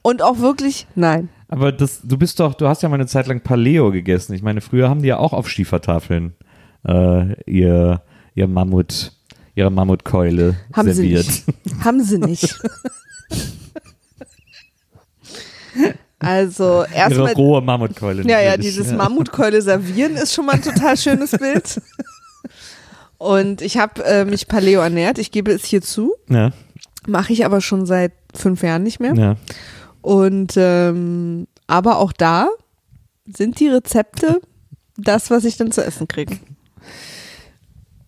[0.03, 1.29] Und auch wirklich nein.
[1.49, 4.33] Aber das, du bist doch, du hast ja mal eine Zeit lang Paleo gegessen.
[4.35, 6.33] Ich meine, früher haben die ja auch auf Schiefertafeln
[6.87, 8.03] äh, ihr,
[8.35, 9.13] ihr Mammut,
[9.55, 11.27] ihre Mammutkeule Haben sie serviert.
[11.27, 11.45] nicht.
[11.85, 12.59] Haben sie nicht.
[16.23, 18.27] Also Ihre erstmal, rohe Mammutkeule.
[18.29, 21.81] ja, ja, dieses Mammutkeule servieren ist schon mal ein total schönes Bild.
[23.19, 26.53] Und ich habe äh, mich Paleo ernährt, ich gebe es hier zu, Ja,
[27.07, 29.15] mache ich aber schon seit fünf Jahren nicht mehr.
[29.15, 29.37] ja.
[30.01, 32.49] Und ähm, aber auch da
[33.27, 34.41] sind die Rezepte
[34.97, 36.39] das, was ich dann zu essen kriege.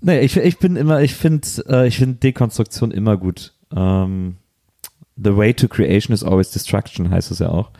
[0.00, 3.54] Nee, ich, ich bin immer, ich finde, äh, ich finde Dekonstruktion immer gut.
[3.74, 4.36] Ähm,
[5.16, 7.70] the way to creation is always destruction, heißt es ja auch.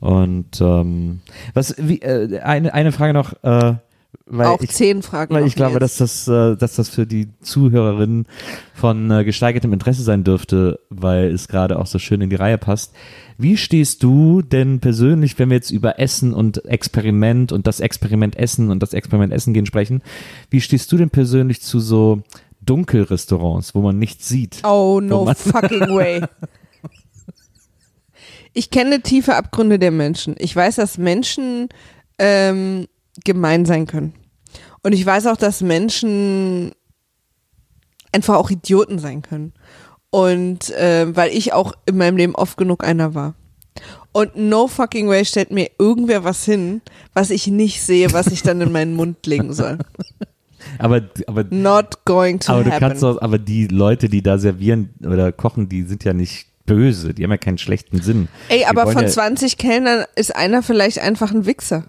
[0.00, 1.20] Und ähm,
[1.54, 3.74] was, wie, äh, eine, eine Frage noch, äh,
[4.26, 5.34] weil auch ich, zehn Fragen.
[5.34, 6.00] weil ich glaube, jetzt.
[6.00, 8.26] dass das, äh, dass das für die Zuhörerinnen
[8.74, 12.58] von äh, gesteigertem Interesse sein dürfte, weil es gerade auch so schön in die Reihe
[12.58, 12.94] passt.
[13.38, 18.36] Wie stehst du denn persönlich, wenn wir jetzt über Essen und Experiment und das Experiment
[18.36, 20.02] Essen und das Experiment Essen gehen sprechen,
[20.50, 22.22] wie stehst du denn persönlich zu so
[22.64, 24.62] Dunkelrestaurants, wo man nichts sieht?
[24.64, 26.22] Oh no fucking way.
[28.52, 30.34] Ich kenne tiefe Abgründe der Menschen.
[30.38, 31.68] Ich weiß, dass Menschen
[32.18, 32.86] ähm,
[33.24, 34.14] gemein sein können.
[34.82, 36.72] Und ich weiß auch, dass Menschen
[38.12, 39.52] einfach auch Idioten sein können.
[40.10, 43.34] Und äh, weil ich auch in meinem Leben oft genug einer war.
[44.12, 46.82] Und no fucking way stellt mir irgendwer was hin,
[47.14, 49.78] was ich nicht sehe, was ich dann in meinen Mund legen soll.
[50.78, 52.80] Aber, aber, Not going to aber du happen.
[52.80, 57.14] kannst auch, aber die Leute, die da servieren oder kochen, die sind ja nicht böse,
[57.14, 58.28] die haben ja keinen schlechten Sinn.
[58.48, 61.84] Ey, aber von ja, 20 Kellnern ist einer vielleicht einfach ein Wichser.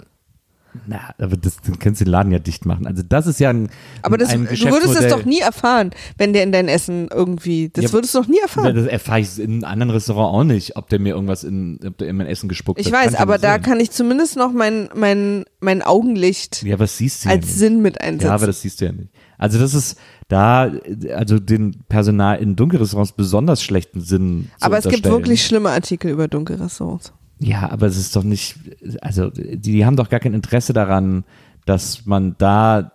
[0.88, 2.88] Na, aber das, dann kannst du den Laden ja dicht machen.
[2.88, 3.70] Also das ist ja ein
[4.02, 7.10] Aber das, ein du würdest es Geschäftsmodell- doch nie erfahren, wenn der in dein Essen
[7.14, 8.76] irgendwie, das Ja, würdest du doch nie erfahren.
[8.76, 12.00] Das erfahre ich in einem anderen Restaurant auch nicht, ob der mir irgendwas in, ob
[12.00, 12.94] der in mein Essen gespuckt Ich hat.
[12.94, 17.24] weiß, Kann aber da kann ich zumindest noch mein, mein, mein Augenlicht Ja, was siehst
[17.26, 17.56] du ja als nicht.
[17.56, 18.26] Sinn mit einsetzen.
[18.30, 19.10] Ja, aber das siehst du ja nicht.
[19.38, 20.72] Also das ist da,
[21.16, 26.12] also den Personal in Dunkelrestaurants besonders schlechten Sinn zu aber es gibt wirklich schlimme Artikel
[26.12, 27.14] über dunkle Restaurants.
[27.40, 28.56] Ja, aber es ist doch nicht,
[29.02, 31.26] also die, die haben doch gar kein Interesse daran,
[31.66, 32.94] dass man da,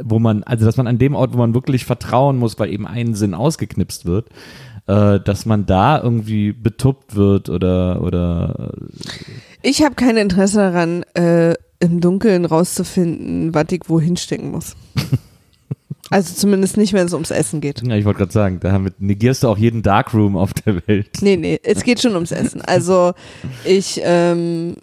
[0.00, 2.86] wo man, also dass man an dem Ort, wo man wirklich vertrauen muss, weil eben
[2.86, 4.28] ein Sinn ausgeknipst wird,
[4.86, 8.72] äh, dass man da irgendwie betuppt wird oder, oder
[9.62, 14.76] Ich habe kein Interesse daran, äh, im Dunkeln rauszufinden, was ich wo hinstecken muss.
[16.10, 17.82] also zumindest nicht, wenn es ums Essen geht.
[17.86, 21.10] ja, ich wollte gerade sagen, da haben- negierst du auch jeden Darkroom auf der Welt.
[21.22, 22.60] Nee, nee, es geht schon ums Essen.
[22.62, 23.12] Also
[23.64, 24.76] ich, ähm,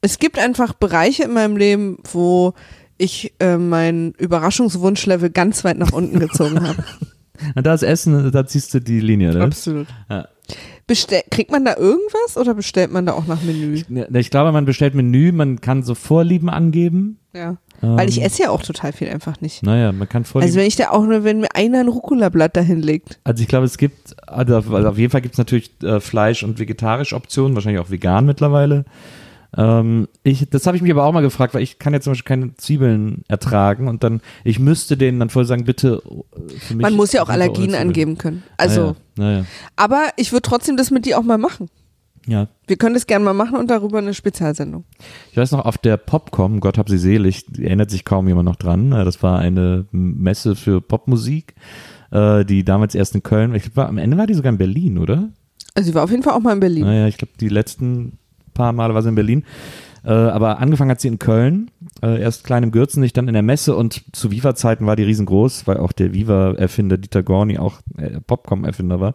[0.00, 2.54] es gibt einfach Bereiche in meinem Leben, wo
[2.96, 6.84] ich äh, mein Überraschungswunschlevel ganz weit nach unten gezogen habe.
[7.54, 9.42] Und da ist Essen, da ziehst du die Linie, ne?
[9.44, 9.86] Absolut.
[10.10, 10.28] Ja.
[10.90, 13.80] Bestell, kriegt man da irgendwas oder bestellt man da auch nach Menü?
[13.88, 17.18] Ja, Ich glaube, man bestellt Menü, man kann so Vorlieben angeben.
[17.32, 17.58] Ja.
[17.80, 19.62] Weil ich Ähm, esse ja auch total viel einfach nicht.
[19.62, 20.48] Naja, man kann Vorlieben.
[20.48, 23.20] Also wenn ich da auch nur, wenn mir einer ein Rucola-Blatt dahin legt.
[23.22, 26.00] Also ich glaube, es gibt, also auf, also auf jeden Fall gibt es natürlich äh,
[26.00, 28.84] Fleisch- und vegetarische Optionen, wahrscheinlich auch vegan mittlerweile.
[29.56, 32.12] Ähm, ich, das habe ich mich aber auch mal gefragt, weil ich kann jetzt zum
[32.12, 36.74] Beispiel keine Zwiebeln ertragen und dann, ich müsste denen dann vorher sagen, bitte äh, für
[36.76, 36.82] mich.
[36.82, 38.42] Man muss ja auch Allergien angeben können.
[38.56, 39.44] Also, Naja,
[39.76, 41.68] aber ich würde trotzdem das mit dir auch mal machen.
[42.26, 42.46] ja.
[42.68, 44.84] Wir können das gerne mal machen und darüber eine Spezialsendung.
[45.32, 48.54] Ich weiß noch, auf der Popcom, Gott hab sie selig, erinnert sich kaum jemand noch
[48.54, 48.92] dran.
[48.92, 51.54] Äh, Das war eine Messe für Popmusik,
[52.12, 54.98] äh, die damals erst in Köln, ich glaube, am Ende war die sogar in Berlin,
[54.98, 55.30] oder?
[55.74, 56.84] Also sie war auf jeden Fall auch mal in Berlin.
[56.84, 58.18] Naja, ich glaube, die letzten
[58.54, 59.44] paar Male war sie in Berlin.
[60.02, 61.70] Äh, aber angefangen hat sie in Köln,
[62.02, 65.66] äh, erst klein im Gürzenich, dann in der Messe und zu Viva-Zeiten war die riesengroß,
[65.66, 69.14] weil auch der Viva-Erfinder Dieter Gorni auch äh, Popcom-Erfinder war.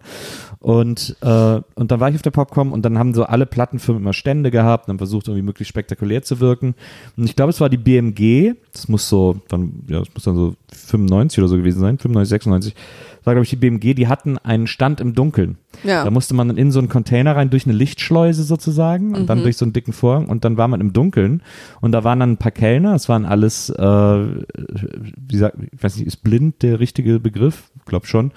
[0.59, 4.03] Und, äh, und dann war ich auf der Popcom und dann haben so alle Plattenfirmen
[4.03, 6.75] immer Stände gehabt und haben versucht, irgendwie möglichst spektakulär zu wirken.
[7.17, 10.35] Und ich glaube, es war die BMG, das muss so, dann, ja, das muss dann
[10.35, 12.73] so 95 oder so gewesen sein, 95, 96.
[13.17, 15.57] Das war, glaube ich, die BMG, die hatten einen Stand im Dunkeln.
[15.83, 16.03] Ja.
[16.03, 19.25] Da musste man dann in so einen Container rein, durch eine Lichtschleuse sozusagen und Mhm.
[19.25, 21.41] dann durch so einen dicken Vorhang und dann war man im Dunkeln
[21.81, 25.97] und da waren dann ein paar Kellner, es waren alles, äh, wie sagt, ich weiß
[25.97, 27.71] nicht, ist blind der richtige Begriff?
[27.77, 28.31] Ich glaube schon.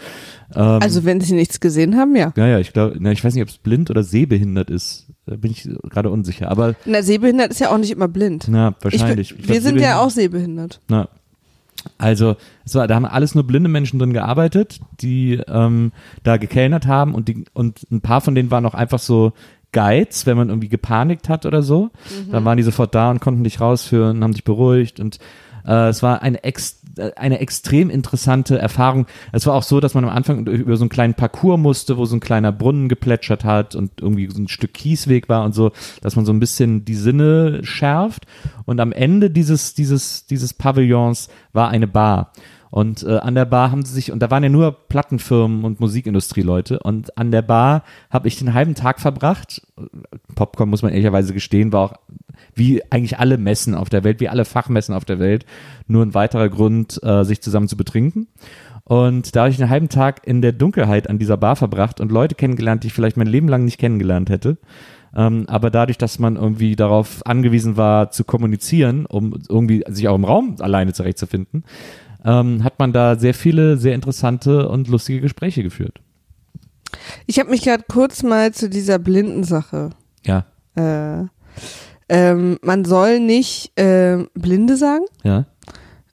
[0.55, 2.33] Ähm, Also wenn sie nichts gesehen haben, ja.
[2.37, 5.51] ja, ja, ich glaube, ich weiß nicht, ob es blind oder sehbehindert ist, da bin
[5.51, 8.47] ich gerade unsicher, aber Na, sehbehindert ist ja auch nicht immer blind.
[8.49, 9.29] na, Ich, wahrscheinlich.
[9.31, 10.81] bin- Ich glaub, wir sind ja auch sehbehindert.
[10.89, 11.09] Na.
[11.97, 12.37] Also,
[12.73, 17.29] war, da haben alles nur blinde Menschen drin gearbeitet, die ähm, da gekellnert haben und,
[17.29, 19.33] die, und ein paar von denen waren auch einfach so
[19.73, 21.91] Guides, wenn man irgendwie gepanikt hat oder so.
[22.33, 25.19] Dann waren die sofort da und konnten dich rausführen, haben dich beruhigt und
[25.69, 29.07] äh, es war eine, ex, äh, eine extrem interessante Erfahrung.
[29.33, 32.07] Es war auch so, dass man am Anfang über so einen kleinen Parcours musste, wo
[32.07, 35.73] so ein kleiner Brunnen geplätschert hat und irgendwie so ein Stück Kiesweg war und so,
[36.01, 38.27] dass man so ein bisschen die Sinne schärft.
[38.65, 42.33] Und am Ende dieses, dieses, dieses Pavillons war eine Bar.
[42.71, 45.81] Und äh, an der Bar haben sie sich, und da waren ja nur Plattenfirmen und
[45.81, 49.63] Musikindustrieleute, und an der Bar habe ich den halben Tag verbracht.
[50.35, 51.95] Popcorn, muss man ehrlicherweise gestehen, war auch
[52.55, 55.47] wie eigentlich alle Messen auf der Welt, wie alle Fachmessen auf der Welt,
[55.87, 58.29] nur ein weiterer Grund, äh, sich zusammen zu betrinken.
[58.85, 62.11] Und da habe ich einen halben Tag in der Dunkelheit an dieser Bar verbracht und
[62.11, 64.57] Leute kennengelernt, die ich vielleicht mein Leben lang nicht kennengelernt hätte.
[65.15, 70.15] Ähm, aber dadurch, dass man irgendwie darauf angewiesen war zu kommunizieren, um irgendwie sich auch
[70.15, 71.65] im Raum alleine zurechtzufinden,
[72.25, 76.01] ähm, hat man da sehr viele, sehr interessante und lustige Gespräche geführt.
[77.27, 79.91] Ich habe mich gerade kurz mal zu dieser Blindensache.
[80.25, 81.25] Ja, Äh,
[82.09, 85.45] ähm, man soll nicht ähm, Blinde sagen, ja,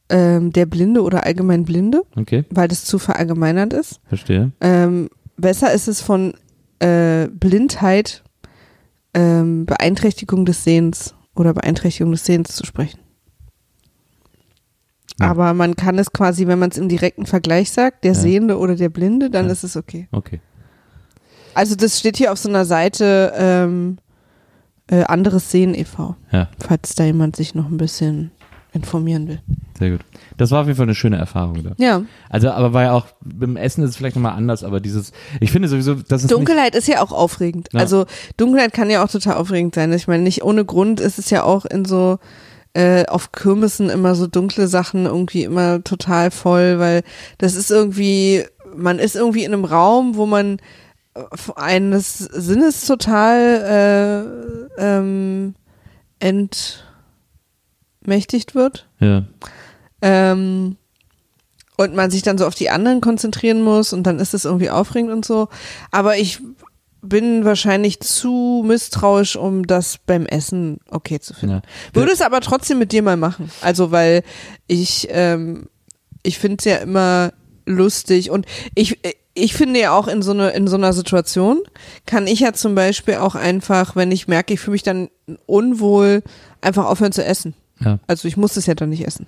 [0.10, 4.02] ähm, der Blinde oder allgemein Blinde, okay, weil das zu verallgemeinert ist.
[4.08, 4.52] verstehe.
[4.62, 6.34] Ähm, besser ist es von
[6.80, 8.24] äh, Blindheit,
[9.14, 13.00] ähm, Beeinträchtigung des Sehens oder Beeinträchtigung des Sehens zu sprechen.
[15.20, 15.30] Ja.
[15.32, 18.20] Aber man kann es quasi, wenn man es im direkten Vergleich sagt, der Ja.
[18.20, 19.52] Sehende oder der Blinde, dann Ja.
[19.52, 20.08] ist es okay.
[20.12, 20.42] Okay.
[21.54, 23.98] Also das steht hier auf so einer Seite ähm,
[24.88, 28.32] äh, anderes Sehen e.V., Ja, falls da jemand sich noch ein bisschen
[28.74, 29.40] informieren will.
[29.80, 30.02] sehr gut.
[30.36, 31.72] Das war auf jeden Fall eine schöne Erfahrung da.
[31.78, 35.14] Ja, Also, aber war ja auch, beim Essen ist es vielleicht nochmal anders, aber dieses,
[35.40, 37.70] ich finde sowieso, dass es Dunkelheit ist ja auch aufregend.
[37.72, 37.80] Ja.
[37.80, 39.94] Also Dunkelheit kann ja auch total aufregend sein.
[39.94, 42.20] Ich meine, nicht ohne Grund ist es ja auch in so
[42.76, 47.04] äh, auf Kirmessen immer so dunkle Sachen irgendwie immer total voll, weil
[47.38, 48.44] das ist irgendwie,
[48.76, 50.58] man ist irgendwie in einem Raum, wo man
[51.56, 55.56] eines Sinnes total äh, ähm,
[56.20, 58.90] entmächtigt wird.
[59.00, 59.24] Ja.
[60.02, 60.76] Ähm,
[61.78, 64.70] und man sich dann so auf die anderen konzentrieren muss und dann ist es irgendwie
[64.70, 65.50] aufregend und so.
[65.92, 66.42] Aber ich
[67.08, 71.56] bin wahrscheinlich zu misstrauisch, um das beim Essen okay zu finden.
[71.56, 71.62] ja.
[71.94, 73.52] Würde es aber trotzdem mit dir mal machen.
[73.62, 74.24] Also, weil
[74.68, 75.68] ich, ähm,
[76.24, 77.34] ich finde es ja immer
[77.66, 79.00] lustig und ich,
[79.34, 81.62] ich finde ja auch in so, eine, in so einer Situation
[82.06, 85.10] kann ich ja zum Beispiel auch einfach, wenn ich merke, ich fühle mich dann
[85.46, 86.24] unwohl,
[86.62, 87.54] einfach aufhören zu essen.
[87.80, 88.00] Ja.
[88.08, 89.28] Also ich muss es ja dann nicht essen.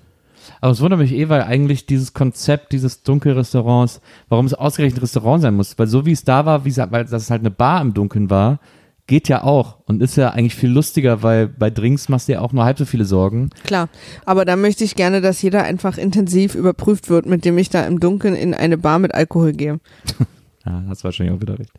[0.61, 5.01] Aber es wundert mich eh, weil eigentlich dieses Konzept dieses Dunkelrestaurants, warum es ausgerechnet ein
[5.01, 7.51] Restaurant sein muss, weil so wie es da war, wie es, weil das halt eine
[7.51, 8.59] Bar im Dunkeln war,
[9.07, 12.41] geht ja auch und ist ja eigentlich viel lustiger, weil bei Drinks machst du ja
[12.41, 13.49] auch nur halb so viele Sorgen.
[13.63, 13.87] Klar,
[14.25, 17.85] aber da möchte ich gerne, dass jeder einfach intensiv überprüft wird, mit dem ich da
[17.85, 19.79] im Dunkeln in eine Bar mit Alkohol gehe.
[20.65, 21.71] Ja, hast wahrscheinlich auch wieder recht.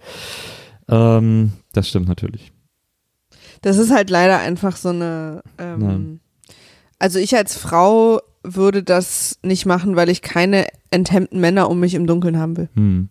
[0.89, 2.53] Ähm, das stimmt natürlich.
[3.61, 5.43] Das ist halt leider einfach so eine.
[5.59, 6.21] Ähm,
[6.99, 8.21] also ich als Frau
[8.57, 12.69] würde das nicht machen, weil ich keine enthemmten Männer um mich im Dunkeln haben will.
[12.75, 13.09] Hm.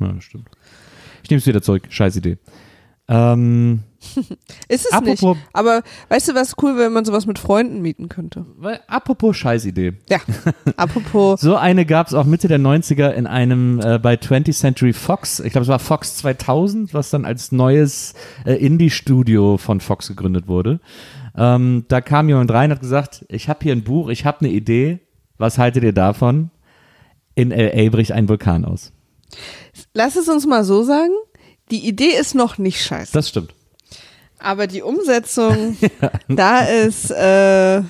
[0.00, 0.48] Ja, stimmt.
[1.22, 1.84] Ich nehme es wieder zurück.
[1.88, 2.38] Scheiß Idee.
[3.08, 3.80] Ähm,
[4.68, 5.48] Ist es Apropos- nicht.
[5.54, 8.44] Aber weißt du, was cool, wäre, wenn man sowas mit Freunden mieten könnte?
[8.58, 9.94] weil, apropos Scheißidee.
[10.08, 10.18] Ja.
[10.76, 11.40] Apropos.
[11.40, 15.40] So eine gab es auch Mitte der 90er in einem äh, bei 20th Century Fox,
[15.40, 18.14] ich glaube es war Fox 2000, was dann als neues
[18.44, 20.78] äh, Indie-Studio von Fox gegründet wurde.
[21.38, 24.40] Ähm, da kam jemand rein und hat gesagt, ich habe hier ein Buch, ich habe
[24.40, 24.98] eine Idee,
[25.38, 26.50] was haltet ihr davon?
[27.36, 27.88] In L.A.
[27.90, 28.92] bricht ein Vulkan aus.
[29.94, 31.12] Lass es uns mal so sagen.
[31.70, 33.12] Die Idee ist noch nicht scheiße.
[33.12, 33.54] Das stimmt.
[34.40, 35.76] Aber die Umsetzung,
[36.28, 37.82] da ist, äh,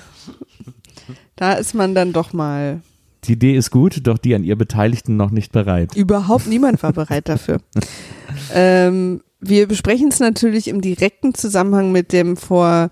[1.35, 2.81] da ist man dann doch mal.
[3.23, 5.95] Die Idee ist gut, doch die an ihr Beteiligten noch nicht bereit.
[5.95, 7.61] Überhaupt niemand war bereit dafür.
[8.53, 12.91] ähm, wir besprechen es natürlich im direkten Zusammenhang mit dem vor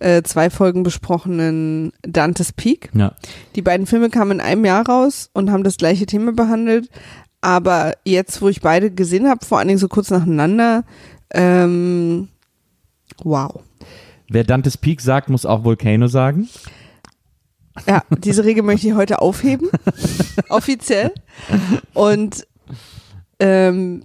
[0.00, 2.90] äh, zwei Folgen besprochenen Dante's Peak.
[2.94, 3.12] Ja.
[3.54, 6.88] Die beiden Filme kamen in einem Jahr raus und haben das gleiche Thema behandelt.
[7.40, 10.84] Aber jetzt, wo ich beide gesehen habe, vor allen Dingen so kurz nacheinander,
[11.32, 12.28] ähm,
[13.22, 13.60] wow.
[14.28, 16.48] Wer Dantes Peak sagt, muss auch Volcano sagen.
[17.86, 19.68] Ja, diese Regel möchte ich heute aufheben,
[20.48, 21.12] offiziell.
[21.94, 22.46] Und
[23.38, 24.02] ähm,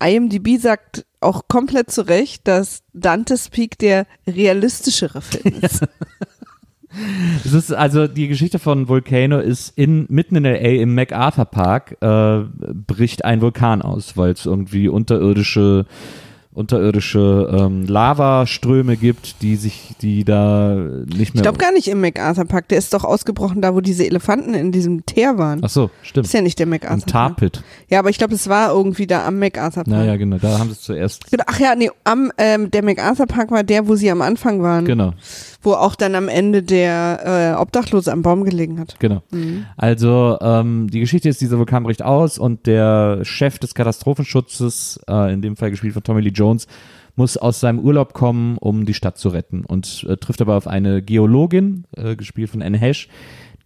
[0.00, 5.84] IMDb sagt auch komplett zu Recht, dass Dante's Peak der realistischere Film ist.
[7.44, 11.96] Es ist also die Geschichte von Volcano ist in mitten in LA im MacArthur Park
[12.00, 12.44] äh,
[12.86, 15.84] bricht ein Vulkan aus, weil es irgendwie unterirdische
[16.58, 21.42] unterirdische ähm, Lavaströme gibt, die sich, die da nicht Ich mehr.
[21.42, 24.72] glaube gar nicht im MacArthur Park, der ist doch ausgebrochen da, wo diese Elefanten in
[24.72, 25.60] diesem Teer waren.
[25.64, 26.26] Ach so, stimmt.
[26.26, 27.36] Ist ja nicht der Im MacArthur Park.
[27.38, 27.62] Tarpit.
[27.88, 29.86] Ja, aber ich glaube, es war irgendwie da am MacArthur Park.
[29.86, 30.38] Naja, genau.
[30.38, 31.30] Da haben sie es zuerst.
[31.30, 34.60] Genau, Ach ja, nee, am, ähm, der MacArthur Park war der, wo sie am Anfang
[34.62, 35.12] waren, Genau,
[35.60, 38.96] wo auch dann am Ende der äh, Obdachlose am Baum gelegen hat.
[39.00, 39.22] genau.
[39.30, 39.66] Mhm.
[39.76, 45.32] Also ähm, die Geschichte ist, dieser Vulkan bricht aus und der Chef des Katastrophenschutzes, äh,
[45.32, 46.66] in dem Fall gespielt von Tommy Lee Jones,
[47.16, 50.68] muss aus seinem Urlaub kommen, um die Stadt zu retten und äh, trifft aber auf
[50.68, 53.08] eine Geologin, äh, gespielt von Anne Hesh,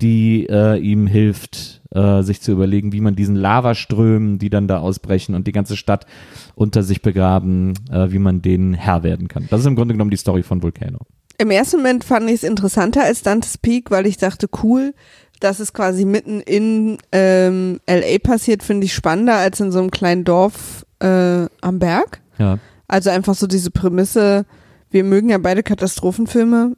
[0.01, 4.79] die äh, ihm hilft, äh, sich zu überlegen, wie man diesen Lavaströmen, die dann da
[4.79, 6.07] ausbrechen und die ganze Stadt
[6.55, 9.47] unter sich begraben, äh, wie man denen Herr werden kann.
[9.51, 11.01] Das ist im Grunde genommen die Story von Volcano.
[11.43, 14.95] Im ersten Moment fand ich es interessanter als Dante's Peak, weil ich dachte, cool,
[15.41, 19.91] dass es quasi mitten in ähm, LA passiert, finde ich spannender als in so einem
[19.91, 22.21] kleinen Dorf äh, am Berg.
[22.39, 22.61] Ja.
[22.87, 24.47] Also einfach so diese Prämisse,
[24.93, 26.77] wir mögen ja beide Katastrophenfilme,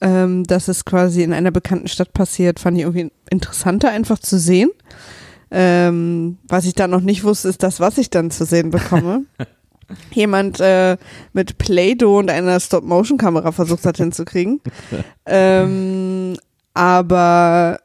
[0.00, 4.38] ähm, dass es quasi in einer bekannten Stadt passiert, fand ich irgendwie interessanter einfach zu
[4.38, 4.70] sehen.
[5.50, 9.24] Ähm, was ich dann noch nicht wusste, ist das, was ich dann zu sehen bekomme.
[10.12, 10.96] Jemand äh,
[11.32, 14.60] mit Play-Doh und einer Stop-Motion-Kamera versucht hat hinzukriegen.
[15.26, 16.36] ähm,
[16.74, 17.78] aber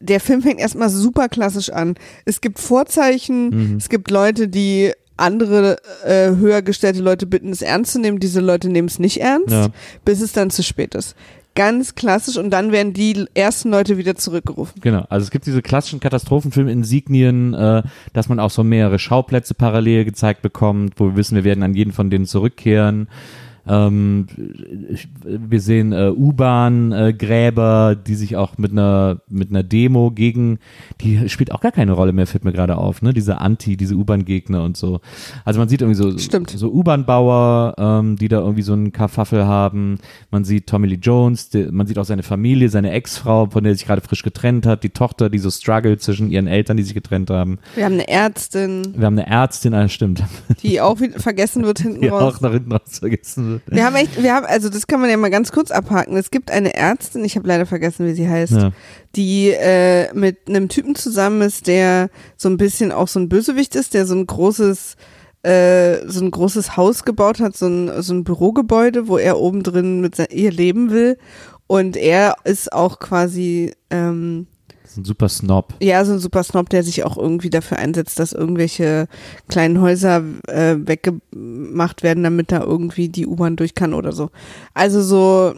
[0.00, 1.94] der Film fängt erstmal super klassisch an.
[2.24, 3.76] Es gibt Vorzeichen, Mhm.
[3.76, 8.18] es gibt Leute, die andere äh, höher gestellte Leute bitten, es ernst zu nehmen.
[8.20, 9.68] Diese Leute nehmen es nicht ernst, Ja.
[10.04, 11.14] bis es dann zu spät ist.
[11.54, 14.80] Ganz klassisch und dann werden die ersten Leute wieder zurückgerufen.
[14.80, 17.82] Genau, also es gibt diese klassischen Katastrophenfilm-Insignien, äh,
[18.12, 21.74] dass man auch so mehrere Schauplätze parallel gezeigt bekommt, wo wir wissen, wir werden an
[21.74, 23.08] jeden von denen zurückkehren.
[23.66, 24.26] Ähm,
[25.24, 30.58] wir sehen äh, U-Bahn-Gräber, die sich auch mit einer mit einer Demo gegen,
[31.00, 33.12] die spielt auch gar keine Rolle mehr, fällt mir gerade auf, ne?
[33.12, 35.00] Diese Anti, diese U-Bahn-Gegner und so.
[35.44, 36.50] Also man sieht irgendwie so, Stimmt.
[36.50, 39.98] so U-Bahn-Bauer, ähm, die da irgendwie so einen Kafaffel haben.
[40.30, 43.72] Man sieht Tommy Lee Jones, die, man sieht auch seine Familie, seine Ex-Frau, von der
[43.72, 46.82] er sich gerade frisch getrennt hat, die Tochter, die so struggelt zwischen ihren Eltern, die
[46.82, 47.58] sich getrennt haben.
[47.74, 50.22] Wir haben eine Ärztin, Wir haben eine Ärztin, ah, stimmt,
[50.62, 52.36] die auch vergessen wird hinten die raus.
[52.36, 53.49] auch nach hinten raus vergessen wird.
[53.66, 56.16] Wir haben echt, wir haben, also das kann man ja mal ganz kurz abhaken.
[56.16, 58.70] Es gibt eine Ärztin, ich habe leider vergessen, wie sie heißt, Ja.
[59.16, 63.74] die äh, mit einem Typen zusammen ist, der so ein bisschen auch so ein Bösewicht
[63.74, 64.96] ist, der so ein großes
[65.42, 69.62] äh, so ein großes Haus gebaut hat, so ein, so ein Bürogebäude, wo er oben
[69.62, 71.16] drin mit ihr leben will.
[71.66, 74.48] Und er ist auch quasi ähm,
[74.96, 75.74] ein super Snob.
[75.80, 79.06] ja, so ein super Snob, der sich auch irgendwie dafür einsetzt, dass irgendwelche
[79.48, 84.30] kleinen Häuser äh, weggemacht werden, damit da irgendwie die U-Bahn durch kann oder so.
[84.74, 85.54] Also so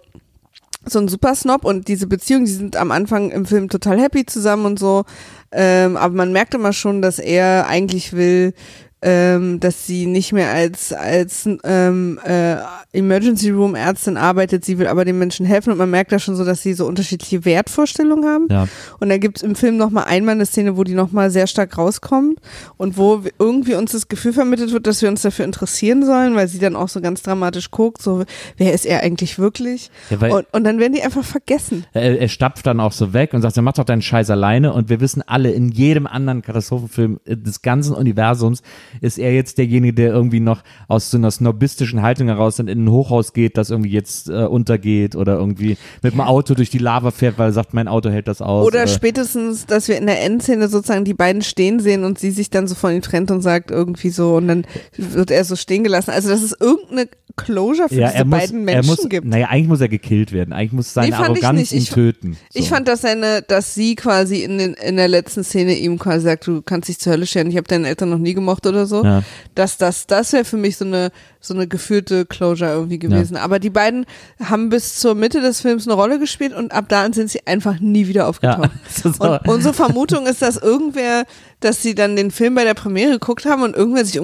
[0.85, 4.27] so ein super Snob und diese Beziehung, die sind am Anfang im Film total happy
[4.27, 5.05] zusammen und so,
[5.53, 8.53] ähm, aber man merkt immer schon, dass er eigentlich will,
[9.02, 12.56] ähm, dass sie nicht mehr als als ähm, äh,
[12.92, 16.36] Emergency Room Ärztin arbeitet, sie will aber den Menschen helfen und man merkt da schon
[16.36, 18.46] so, dass sie so unterschiedliche Wertvorstellungen haben.
[18.50, 18.68] Ja.
[19.00, 22.36] Und da gibt's im Film nochmal einmal eine Szene, wo die nochmal sehr stark rauskommen
[22.76, 26.48] und wo irgendwie uns das Gefühl vermittelt wird, dass wir uns dafür interessieren sollen, weil
[26.48, 28.24] sie dann auch so ganz dramatisch guckt, so,
[28.56, 29.90] wer ist er eigentlich wirklich?
[30.10, 31.84] Ja, und, und dann werden die einfach vergessen.
[31.92, 34.72] Er, er stapft dann auch so weg und sagt, er macht doch deinen Scheiß alleine.
[34.72, 38.62] Und wir wissen alle, in jedem anderen Katastrophenfilm des ganzen Universums
[39.00, 42.85] ist er jetzt derjenige, der irgendwie noch aus so einer snobistischen Haltung heraus dann in
[42.85, 46.78] ein Hochhaus geht, das irgendwie jetzt äh, untergeht oder irgendwie mit dem Auto durch die
[46.78, 48.66] Lava fährt, weil er sagt, mein Auto hält das aus.
[48.66, 52.31] Oder äh, spätestens, dass wir in der Endszene sozusagen die beiden stehen sehen und sie
[52.31, 55.57] sich dann so von ihm trennt und sagt irgendwie so und dann wird er so
[55.57, 56.11] stehen gelassen.
[56.11, 59.26] Also dass es irgendeine Closure für ja, diese er muss, beiden er Menschen muss, gibt.
[59.26, 60.52] naja, eigentlich muss er gekillt werden.
[60.52, 62.37] Eigentlich muss seine Nee, Arroganz ihn töten.
[62.50, 62.61] So.
[62.61, 66.24] Ich fand, dass seine, dass sie quasi in, den, in der letzten Szene ihm quasi
[66.24, 68.82] sagt, du kannst dich zur Hölle scheren, ich habe deine Eltern noch nie gemocht oder
[68.87, 69.05] so.
[69.05, 69.23] Ja.
[69.55, 71.11] Dass das, das wäre für mich so eine,
[71.42, 73.37] so eine gefühlte Closure irgendwie gewesen.
[73.37, 74.07] Aber die beiden
[74.42, 77.81] haben bis zur Mitte des Films eine Rolle gespielt und ab da sind sie einfach
[77.81, 78.26] nie wieder ja.
[78.28, 78.70] aufgetaucht.
[79.18, 81.24] Aber- Und unsere Vermutung ist, dass irgendwer,
[81.61, 84.20] dass sie dann den Film bei der Premiere geguckt haben und irgendwer sich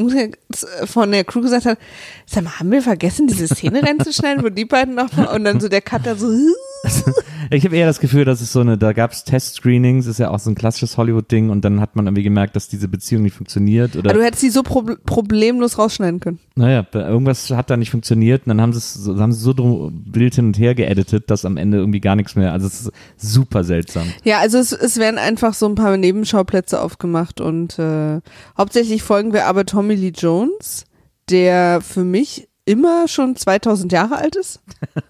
[0.86, 1.78] von der Crew gesagt hat,
[2.24, 5.68] sag mal, haben wir vergessen, diese Szene reinzuschneiden, wo die beiden nochmal und dann so
[5.68, 6.28] der Cutter so,
[7.50, 10.30] Ich habe eher das Gefühl, dass es so eine, da gab es Test-Screenings, ist ja
[10.30, 13.34] auch so ein klassisches Hollywood-Ding und dann hat man irgendwie gemerkt, dass diese Beziehung nicht
[13.34, 16.38] funktioniert oder Aber du hättest sie so prob problemlos rausschneiden können.
[16.54, 19.52] naja, irgendwas hat da nicht funktioniert und dann haben sie es so, haben sie so
[19.52, 22.82] drum wild hin und her geeditet, dass am Ende irgendwie gar nichts mehr, also es
[22.82, 24.12] ist super seltsam.
[24.24, 28.20] Ja, also es, es werden einfach so ein paar Nebenschauplätze aufgemacht und äh,
[28.56, 30.84] hauptsächlich folgen wir aber Tommy Lee Jones,
[31.30, 34.60] der für mich immer schon 2000 Jahre alt ist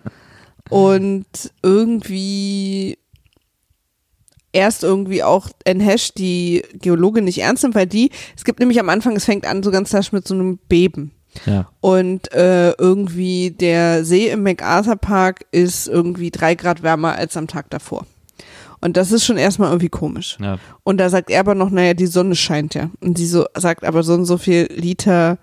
[0.71, 1.27] und
[1.63, 2.99] irgendwie
[4.53, 8.81] erst irgendwie auch Anne Hesh, die Geologin, nicht ernst nimmt, weil die, es gibt nämlich
[8.81, 11.13] am Anfang, es fängt an so ganz klassisch mit so einem Beben.
[11.47, 11.69] Ja.
[11.81, 17.47] Und äh, irgendwie der See im MacArthur Park ist irgendwie drei Grad wärmer als am
[17.47, 18.07] Tag davor.
[18.81, 20.37] Und das ist schon erstmal irgendwie komisch.
[20.41, 20.59] Ja.
[20.85, 22.91] Und da sagt er aber noch, naja, die Sonne scheint ja.
[23.01, 25.39] Und sie so sagt, aber so und so viel Liter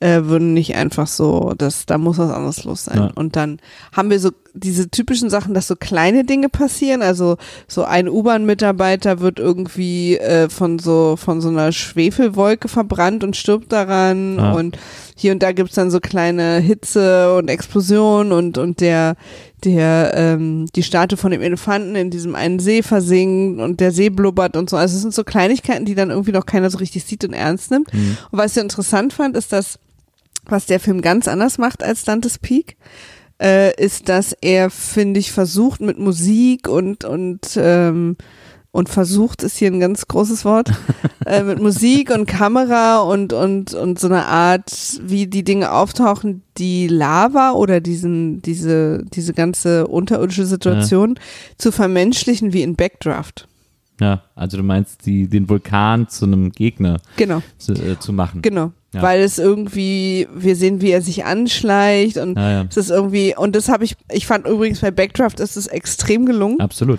[0.00, 2.98] äh, würden nicht einfach so, das, da muss was anderes los sein.
[2.98, 3.10] Ja.
[3.14, 3.60] Und dann
[3.92, 7.02] haben wir so diese typischen Sachen, dass so kleine Dinge passieren.
[7.02, 13.36] Also so ein U-Bahn-Mitarbeiter wird irgendwie äh, von so von so einer Schwefelwolke verbrannt und
[13.36, 14.36] stirbt daran.
[14.36, 14.52] Ja.
[14.52, 14.78] Und
[15.16, 19.16] hier und da gibt's dann so kleine Hitze und Explosionen und und der
[19.64, 24.08] der ähm, die Statue von dem Elefanten in diesem einen See versinkt und der See
[24.08, 24.76] blubbert und so.
[24.76, 27.70] Also es sind so Kleinigkeiten, die dann irgendwie noch keiner so richtig sieht und ernst
[27.70, 27.92] nimmt.
[27.92, 29.78] Und was ich interessant fand, ist, dass
[30.48, 32.76] was der Film ganz anders macht als Dantes Peak,
[33.42, 38.16] äh, ist, dass er, finde ich, versucht mit Musik und und ähm,
[38.70, 40.70] und versucht ist hier ein ganz großes Wort
[41.26, 44.70] äh, mit Musik und Kamera und und und so eine Art,
[45.02, 51.18] wie die Dinge auftauchen, die Lava oder diesen diese diese ganze unterirdische Situation
[51.56, 53.48] zu vermenschlichen wie in Backdraft.
[54.00, 57.42] Ja, also du meinst die, den Vulkan zu einem Gegner Genau.
[57.58, 58.42] zu, äh, zu machen.
[58.42, 58.72] Genau.
[58.94, 59.02] Ja.
[59.02, 62.66] Weil es irgendwie, wir sehen, wie er sich anschleicht und Ja, ja.
[62.70, 66.24] es ist irgendwie, und das habe ich, ich fand übrigens bei Backdraft ist es extrem
[66.24, 66.98] gelungen, Absolut.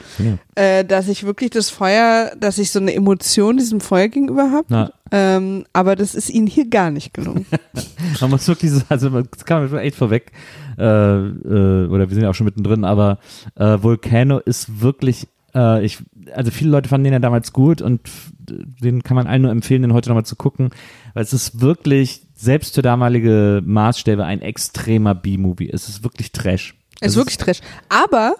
[0.53, 4.93] Äh, dass ich wirklich das Feuer, dass ich so eine Emotion diesem Feuer gegenüber habe.
[5.11, 7.47] Ähm, aber das ist ihnen hier gar nicht gelungen.
[8.21, 10.31] man muss wirklich so, also das kann man schon echt vorweg,
[10.77, 13.17] äh, äh, oder wir sind ja auch schon mittendrin, aber
[13.55, 15.99] äh, Volcano ist wirklich, äh, ich,
[16.33, 18.01] also viele Leute fanden den ja damals gut und
[18.37, 20.69] den kann man allen nur empfehlen, den heute nochmal zu gucken,
[21.13, 25.69] weil es ist wirklich selbst für damalige Maßstäbe ein extremer B-Movie.
[25.69, 26.75] Es ist wirklich Trash.
[27.01, 27.59] Es ist wirklich Trash.
[27.89, 28.35] Aber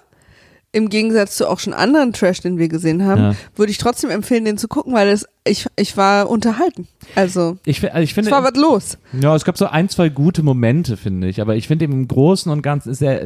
[0.72, 3.36] im Gegensatz zu auch schon anderen Trash, den wir gesehen haben, Ja.
[3.56, 6.88] würde ich trotzdem empfehlen, den zu gucken, weil es, ich, ich war unterhalten.
[7.16, 8.98] Also, Ich, also ich es finde, war was los.
[9.20, 11.42] Ja, es gab so ein, zwei gute Momente, finde ich.
[11.42, 13.24] Aber ich finde im Großen und Ganzen ist er.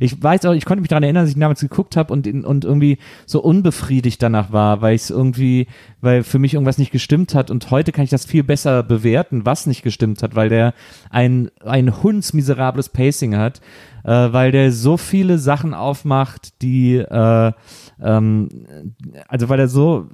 [0.00, 2.26] Ich weiß auch, ich konnte mich daran erinnern, dass ich ihn damals geguckt habe und,
[2.26, 5.68] und irgendwie so unbefriedigt danach war, weil ich es irgendwie,
[6.00, 7.50] weil für mich irgendwas nicht gestimmt hat.
[7.50, 10.74] Und heute kann ich das viel besser bewerten, was nicht gestimmt hat, weil der
[11.10, 13.60] ein, ein hundsmiserables Pacing hat,
[14.04, 17.52] äh, weil der so viele Sachen aufmacht, die äh,
[18.02, 18.48] ähm,
[19.28, 20.08] also weil er so,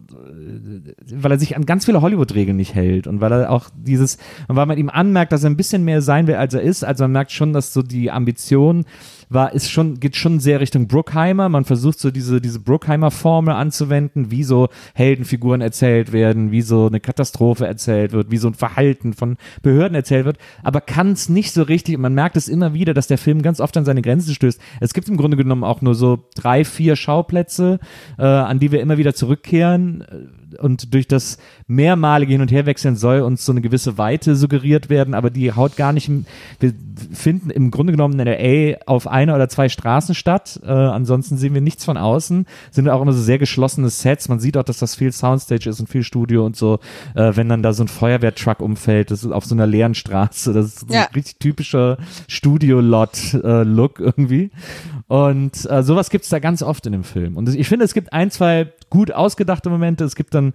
[1.12, 4.18] weil er sich an ganz viele Hollywood-Regeln nicht hält und weil er auch dieses,
[4.48, 6.84] und weil man ihm anmerkt, dass er ein bisschen mehr sein will, als er ist.
[6.84, 8.84] Also man merkt schon, dass so die Ambition
[9.28, 11.48] war, ist schon, geht schon sehr Richtung Bruckheimer.
[11.48, 17.00] Man versucht so diese, diese Bruckheimer-Formel anzuwenden, wie so Heldenfiguren erzählt werden, wie so eine
[17.00, 21.52] Katastrophe erzählt wird, wie so ein Verhalten von Behörden erzählt wird, aber kann es nicht
[21.52, 21.98] so richtig.
[21.98, 24.60] Man merkt es immer wieder, dass der Film ganz oft an seine Grenzen stößt.
[24.80, 27.78] Es gibt im Grunde genommen auch nur so drei, vier Schauplätze,
[28.18, 30.04] äh, an die wir immer wieder zurückkehren.
[30.60, 35.12] Und durch das mehrmalige Hin- und Herwechseln soll uns so eine gewisse Weite suggeriert werden,
[35.14, 36.08] aber die haut gar nicht.
[36.08, 36.24] im-
[36.60, 36.72] Wir
[37.12, 40.60] finden im Grunde genommen in LA auf einer oder zwei Straßen statt.
[40.64, 42.46] Äh, ansonsten sehen wir nichts von außen.
[42.70, 44.28] Sind auch immer so sehr geschlossene Sets.
[44.28, 46.78] Man sieht auch, dass das viel Soundstage ist und viel Studio und so.
[47.14, 50.52] Äh, wenn dann da so ein Feuerwehrtruck umfällt, das ist auf so einer leeren Straße.
[50.52, 51.02] Das ist so Ja.
[51.06, 54.50] ein richtig typischer Studio-Lot-Look irgendwie.
[55.08, 57.36] Und äh, sowas gibt's da ganz oft in dem Film.
[57.36, 60.04] Und ich finde, es gibt ein, zwei gut ausgedachte Momente.
[60.04, 60.52] Es gibt dann,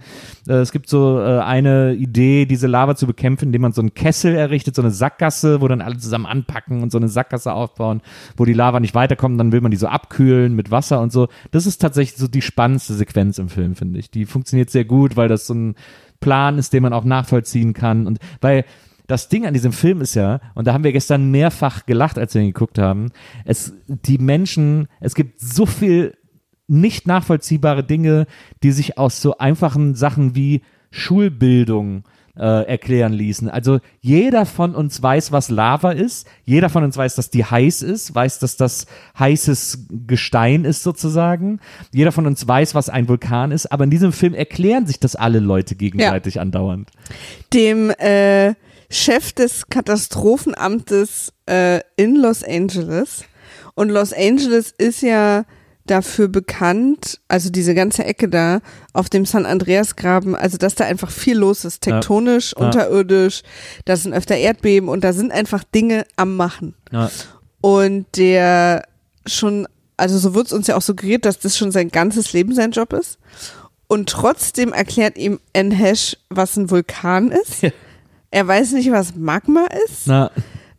[0.47, 3.93] äh, es gibt so äh, eine Idee, diese Lava zu bekämpfen, indem man so einen
[3.93, 8.01] Kessel errichtet, so eine Sackgasse, wo dann alle zusammen anpacken und so eine Sackgasse aufbauen,
[8.35, 9.39] wo die Lava nicht weiterkommt.
[9.39, 11.29] Dann will man die so abkühlen mit Wasser und so.
[11.51, 14.11] Das ist tatsächlich so die spannendste Sequenz im Film, finde ich.
[14.11, 15.75] Die funktioniert sehr gut, weil das so ein
[16.19, 18.05] Plan ist, den man auch nachvollziehen kann.
[18.05, 18.65] Und weil
[19.11, 22.33] das Ding an diesem Film ist ja, und da haben wir gestern mehrfach gelacht, als
[22.33, 23.11] wir ihn geguckt haben,
[23.45, 26.15] es, die Menschen, es gibt so viel
[26.67, 28.25] nicht nachvollziehbare Dinge,
[28.63, 32.03] die sich aus so einfachen Sachen wie Schulbildung
[32.37, 33.49] äh, erklären ließen.
[33.49, 36.27] Also jeder von uns weiß, was Lava ist.
[36.45, 38.87] Jeder von uns weiß, dass die heiß ist, weiß, dass das
[39.19, 41.59] heißes Gestein ist sozusagen.
[41.93, 43.71] Jeder von uns weiß, was ein Vulkan ist.
[43.71, 46.89] Aber in diesem Film erklären sich das alle Leute gegenseitig andauernd.
[47.53, 48.53] Dem äh,
[48.91, 53.23] Chef des Katastrophenamtes äh, in Los Angeles.
[53.75, 55.45] Und Los Angeles ist ja
[55.85, 58.61] dafür bekannt, also diese ganze Ecke da
[58.93, 62.65] auf dem San Andreas Graben, also dass da einfach viel los ist, tektonisch, Ja.
[62.65, 63.41] unterirdisch,
[63.85, 66.75] da sind öfter Erdbeben und da sind einfach Dinge am Machen.
[66.91, 67.09] Ja.
[67.61, 68.83] Und der
[69.25, 69.67] schon,
[69.97, 72.71] also so wird es uns ja auch suggeriert, dass das schon sein ganzes Leben sein
[72.71, 73.17] Job ist.
[73.87, 75.71] Und trotzdem erklärt ihm N.
[75.71, 77.63] Hash, was ein Vulkan ist.
[77.63, 77.71] Ja.
[78.31, 80.07] Er weiß nicht, was Magma ist.
[80.07, 80.31] Na,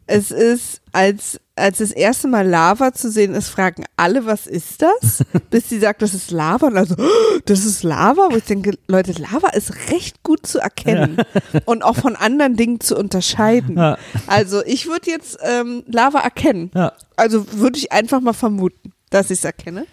[0.06, 4.82] Es ist, als, als das erste Mal Lava zu sehen ist, fragen alle, was ist
[4.82, 5.22] das?
[5.50, 6.66] Bis sie sagt, das ist Lava.
[6.66, 8.28] Und also, "Oh, das ist Lava?
[8.30, 11.18] Wo ich denke, Leute, Lava ist recht gut zu erkennen
[11.66, 13.76] und auch von anderen Dingen zu unterscheiden.
[13.78, 13.96] Ja.
[14.26, 16.70] Also ich würde jetzt ähm, Lava erkennen.
[16.74, 16.92] ja.
[17.16, 19.86] Also würde ich einfach mal vermuten, dass ich es erkenne.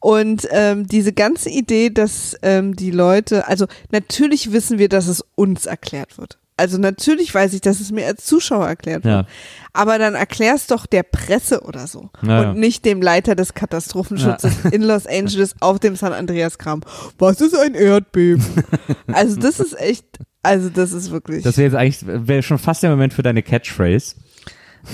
[0.00, 5.22] Und ähm, diese ganze Idee, dass ähm, die Leute, also natürlich wissen wir, dass es
[5.34, 6.38] uns erklärt wird.
[6.62, 9.26] Also natürlich weiß ich, dass es mir als Zuschauer erklärt wird.
[9.26, 9.26] Ja.
[9.72, 12.10] Aber dann erklär's doch der Presse oder so.
[12.22, 12.50] Ja, ja.
[12.50, 16.82] Und nicht dem Leiter des Katastrophenschutzes in Los Angeles auf dem San Andreas Kram.
[17.18, 18.44] Was ist ein Erdbeben?
[19.12, 20.04] also das ist echt,
[20.44, 21.42] also das ist wirklich.
[21.42, 24.14] Das wäre jetzt eigentlich, wäre schon fast der Moment für deine Catchphrase.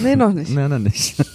[0.03, 0.51] nee, noch nicht.
[0.51, 1.17] Nein, nein, nicht.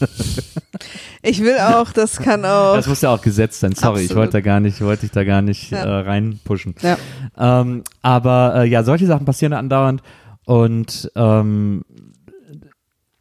[1.25, 2.75] Ich will auch, das kann auch.
[2.75, 3.73] Das muss ja auch gesetzt sein.
[3.73, 4.17] Sorry, ich Absolut.
[4.23, 5.83] wollte da gar nicht, wollte dich da gar nicht Ja.
[5.85, 6.75] äh, reinpushen.
[6.81, 6.97] Ja.
[7.37, 10.03] Ähm, aber äh, ja, solche Sachen passieren andauernd
[10.45, 11.83] und ähm,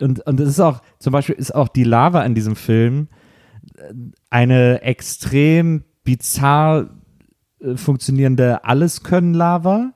[0.01, 3.09] und und es ist auch zum Beispiel ist auch die Lava in diesem Film
[3.77, 3.93] äh,
[4.31, 6.91] eine extrem bizarr
[7.61, 9.93] äh, funktionierende Alleskönnen-Lava.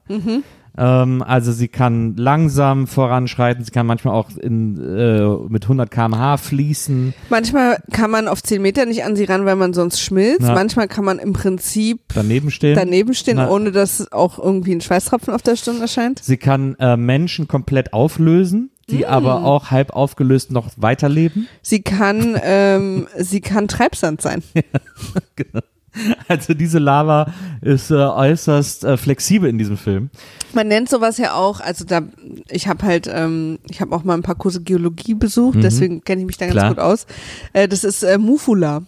[0.78, 6.36] Ähm, also sie kann langsam voranschreiten, sie kann manchmal auch in, äh, mit 100 km/h
[6.36, 7.14] fließen.
[7.30, 10.42] Manchmal kann man auf 10 Meter nicht an sie ran, weil man sonst schmilzt.
[10.46, 10.54] Ja.
[10.54, 12.74] Manchmal kann man im Prinzip daneben stehen.
[12.76, 13.48] daneben stehen, Na.
[13.50, 16.20] ohne dass auch irgendwie ein Schweißtropfen auf der Stirn erscheint.
[16.22, 19.04] Sie kann äh, Menschen komplett auflösen, die Mm.
[19.08, 21.48] aber auch halb aufgelöst noch weiterleben.
[21.62, 24.42] Sie kann, ähm, sie kann Treibsand sein.
[26.28, 30.10] Also diese Lava ist äh, äußerst äh, flexibel in diesem Film.
[30.54, 32.02] Man nennt sowas ja auch, also da,
[32.48, 35.60] ich habe halt, ähm, ich habe auch mal ein paar Kurse Geologie besucht, Mhm.
[35.62, 36.68] deswegen kenne ich mich da ganz Klar.
[36.70, 37.06] gut aus.
[37.52, 38.82] Äh, das ist äh, Mufula.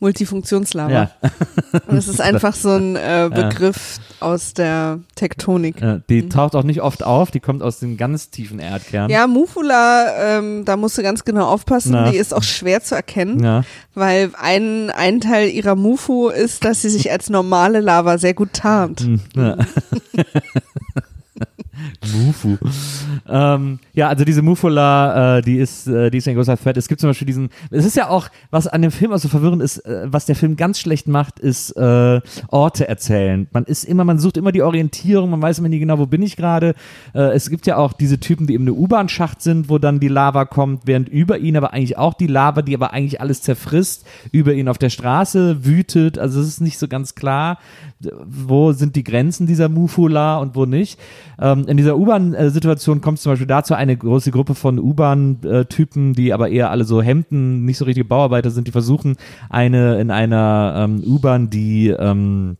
[0.00, 0.90] Multifunktionslava.
[0.92, 1.10] Ja.
[1.86, 5.80] Und das ist einfach so ein äh, Begriff aus der Tektonik.
[5.80, 9.10] Ja, die taucht auch nicht oft auf, die kommt aus dem ganz tiefen Erdkern.
[9.10, 11.92] Ja, Mufula, ähm, da musst du ganz genau aufpassen.
[11.92, 12.10] Na.
[12.10, 13.62] Die ist auch schwer zu erkennen, Ja.
[13.94, 18.52] weil ein, ein Teil ihrer Mufu ist, dass sie sich als normale Lava sehr gut
[18.52, 19.06] tarnt.
[19.34, 19.56] Ja.
[22.14, 22.58] Mufu.
[23.28, 26.76] Ähm, ja, also diese Mufula, äh, die ist, äh, die ist ein großer Fett.
[26.76, 29.28] Es gibt zum Beispiel diesen, es ist ja auch, was an dem Film auch so
[29.28, 33.46] verwirrend ist, äh, was der Film ganz schlecht macht, ist äh, Orte erzählen.
[33.52, 36.22] Man ist immer, man sucht immer die Orientierung, man weiß immer nie genau, wo bin
[36.22, 36.74] ich gerade.
[37.14, 40.08] Äh, es gibt ja auch diese Typen, die eben eine U-Bahn-Schacht sind, wo dann die
[40.08, 44.06] Lava kommt, während über ihn aber eigentlich auch die Lava, die aber eigentlich alles zerfrisst,
[44.30, 46.18] über ihn auf der Straße wütet.
[46.18, 47.58] Also es ist nicht so ganz klar,
[48.24, 50.98] wo sind die Grenzen dieser Mufula und wo nicht.
[51.40, 56.48] Ähm, in dieser U-Bahn-Situation kommt zum Beispiel dazu, eine große Gruppe von U-Bahn-Typen, die aber
[56.48, 59.16] eher alle so Hemden, nicht so richtige Bauarbeiter sind, die versuchen,
[59.50, 62.56] eine in einer ähm, U-Bahn, die ähm,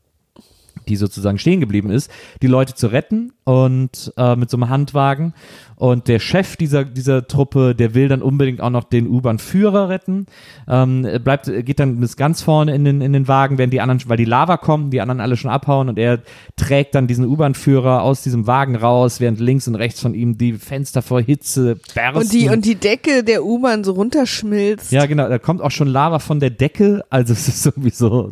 [0.89, 2.11] die sozusagen stehen geblieben ist,
[2.43, 5.35] die Leute zu retten und äh, mit so einem Handwagen.
[5.77, 10.27] Und der Chef dieser, dieser Truppe, der will dann unbedingt auch noch den U-Bahn-Führer retten.
[10.69, 13.81] Ähm, er bleibt, geht dann bis ganz vorne in den, in den Wagen, während die
[13.81, 16.21] anderen, weil die Lava kommen, die anderen alle schon abhauen und er
[16.57, 20.53] trägt dann diesen U-Bahn-Führer aus diesem Wagen raus, während links und rechts von ihm die
[20.53, 22.19] Fenster vor Hitze bersten.
[22.21, 24.93] Und die, und die Decke der U-Bahn so runterschmilzt.
[24.93, 28.31] ja, genau, da kommt auch schon Lava von der Decke, also es ist irgendwie so.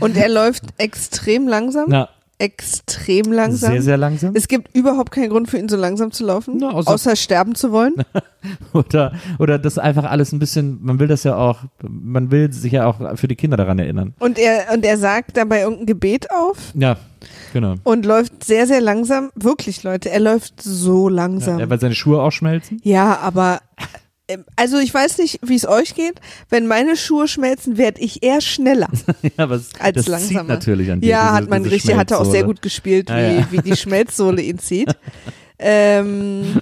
[0.00, 1.13] Und er läuft extrem
[1.48, 1.84] langsam.
[1.88, 3.70] Na, Extrem langsam.
[3.72, 4.32] sehr, sehr langsam.
[4.34, 7.54] Es gibt überhaupt keinen Grund für ihn so langsam zu laufen, Na, außer- außer, sterben
[7.54, 7.94] zu wollen.
[8.74, 12.72] Oder, oder das einfach alles ein bisschen, man will das ja auch, man will sich
[12.72, 14.12] ja auch für die Kinder daran erinnern.
[14.18, 16.98] Und er, und er sagt dabei irgendein Gebet auf Ja,
[17.54, 17.76] genau.
[17.84, 19.30] und läuft sehr, sehr langsam.
[19.34, 21.58] Wirklich, Leute, er läuft so langsam.
[21.58, 22.80] Ja, weil seine Schuhe auch schmelzen.
[22.84, 23.60] Ja, aber
[24.56, 26.20] also ich weiß nicht, wie es euch geht.
[26.48, 28.88] Wenn meine Schuhe schmelzen, werde ich eher schneller
[29.22, 30.40] ja, aber es, als das langsamer.
[30.40, 31.08] zieht natürlich an dir.
[31.08, 33.46] Ja, diese, hat man richtig, hat er auch sehr gut gespielt, Ja, wie, ja.
[33.50, 34.96] wie die Schmelzsohle ihn zieht.
[35.58, 36.60] ähm,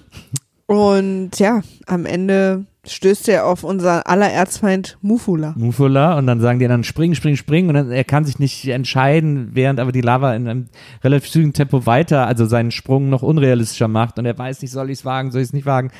[0.67, 5.55] und ja, am Ende stößt er auf unser aller Erzfeind Mufula.
[5.57, 8.67] Mufula und dann sagen die anderen springen, springen, springen und dann, er kann sich nicht
[8.67, 10.69] entscheiden, während aber die Lava in einem
[11.05, 14.91] relativ zügigen Tempo weiter, also seinen Sprung noch unrealistischer macht und er weiß nicht, soll
[14.91, 15.93] ich es wagen, soll ich es nicht wagen.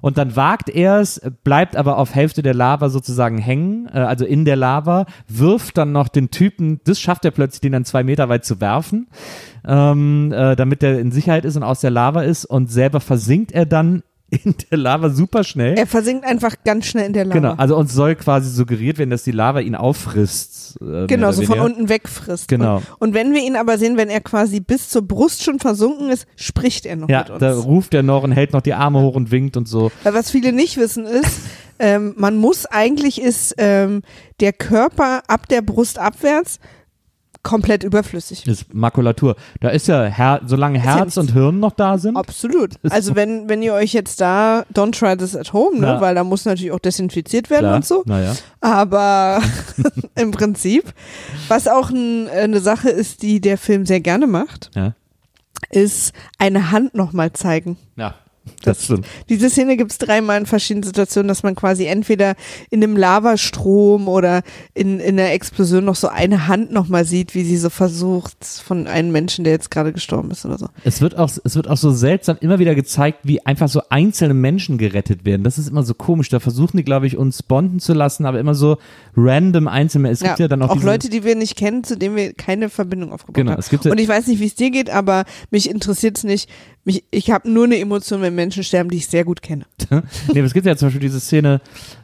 [0.00, 4.24] Und dann wagt er es, bleibt aber auf Hälfte der Lava sozusagen hängen, äh, also
[4.24, 8.02] in der Lava, wirft dann noch den Typen, das schafft er plötzlich, den dann zwei
[8.02, 9.08] Meter weit zu werfen,
[9.66, 12.44] ähm, äh, damit er in Sicherheit ist und aus der Lava ist.
[12.44, 15.74] Und selber versinkt er dann in der Lava super schnell.
[15.76, 17.34] Er versinkt einfach ganz schnell in der Lava.
[17.38, 20.78] Genau, also uns soll quasi suggeriert werden, dass die Lava ihn auffrisst.
[20.80, 22.48] Äh, Genau, so von unten wegfrisst.
[22.48, 22.76] Genau.
[22.76, 26.10] Und, und wenn wir ihn aber sehen, wenn er quasi bis zur Brust schon versunken
[26.10, 27.40] ist, spricht er noch Ja, mit uns.
[27.40, 29.90] da ruft er noch und hält noch die Arme hoch und winkt und so.
[30.04, 31.40] Weil was viele nicht wissen ist,
[31.78, 34.02] ähm, man muss eigentlich ist ähm,
[34.40, 36.58] der Körper ab der Brust abwärts
[37.42, 38.46] komplett überflüssig.
[38.46, 39.34] Ist Makulatur.
[39.60, 42.16] Da ist ja, Her solange Herz und Hirn noch da sind.
[42.16, 42.74] Absolut.
[42.90, 43.16] Also so.
[43.16, 45.86] wenn, wenn ihr euch jetzt da, don't try this at home, ne?
[45.86, 46.00] Ja.
[46.00, 47.76] weil da muss natürlich auch desinfiziert werden Klar.
[47.76, 48.02] und so.
[48.06, 48.34] Naja.
[48.60, 49.40] Aber
[50.16, 50.92] im Prinzip,
[51.48, 54.92] was auch ein, eine Sache ist, die der Film sehr gerne macht, Ja.
[55.70, 57.76] ist eine Hand nochmal zeigen.
[57.96, 58.14] Ja.
[58.62, 59.06] Das stimmt.
[59.28, 62.34] Diese Szene gibt es dreimal in verschiedenen Situationen, dass man quasi entweder
[62.70, 64.42] in einem Lavastrom oder
[64.74, 68.86] in, in einer Explosion noch so eine Hand nochmal sieht, wie sie so versucht von
[68.86, 70.68] einem Menschen, der jetzt gerade gestorben ist oder so.
[70.84, 74.34] Es wird, auch, es wird auch so seltsam immer wieder gezeigt, wie einfach so einzelne
[74.34, 75.42] Menschen gerettet werden.
[75.44, 76.28] Das ist immer so komisch.
[76.28, 78.78] Da versuchen die, glaube ich, uns bonden zu lassen, aber immer so
[79.16, 80.10] random einzelne.
[80.10, 82.68] Es gibt ja, dann auch, auch Leute, die wir nicht kennen, zu denen wir keine
[82.68, 83.60] Verbindung aufgebaut Genau, haben.
[83.60, 86.24] es gibt ja- Und ich weiß nicht, wie es dir geht, aber mich interessiert es
[86.24, 86.48] nicht.
[86.90, 89.64] Mich, ich habe nur eine Emotion, wenn Menschen sterben, die ich sehr gut kenne.
[90.34, 91.60] nee, es gibt ja zum Beispiel diese Szene,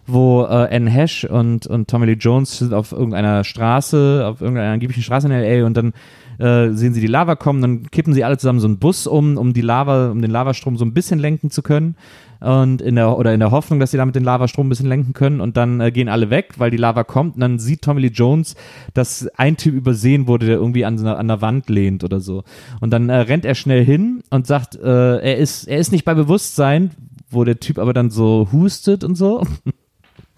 [0.07, 4.72] wo äh, Anne Hesh und, und Tommy Lee Jones sind auf irgendeiner Straße, auf irgendeiner
[4.72, 5.66] angeblichen Straße in L.A.
[5.66, 5.93] und dann
[6.39, 9.37] äh, sehen sie die Lava kommen, dann kippen sie alle zusammen so einen Bus um,
[9.37, 11.97] um die Lava, um den Lavastrom so ein bisschen lenken zu können.
[12.39, 15.14] Und in der, oder in der Hoffnung, dass sie damit den Lavastrom ein bisschen lenken
[15.14, 18.03] können und dann äh, gehen alle weg, weil die Lava kommt und dann sieht Tommy
[18.03, 18.57] Lee Jones,
[18.93, 22.45] dass ein Typ übersehen wurde, der irgendwie an, an der Wand lehnt oder so.
[22.80, 26.05] Und dann äh, rennt er schnell hin und sagt, äh, er ist, er ist nicht
[26.05, 26.91] bei Bewusstsein,
[27.30, 29.43] wo der Typ aber dann so hustet und so.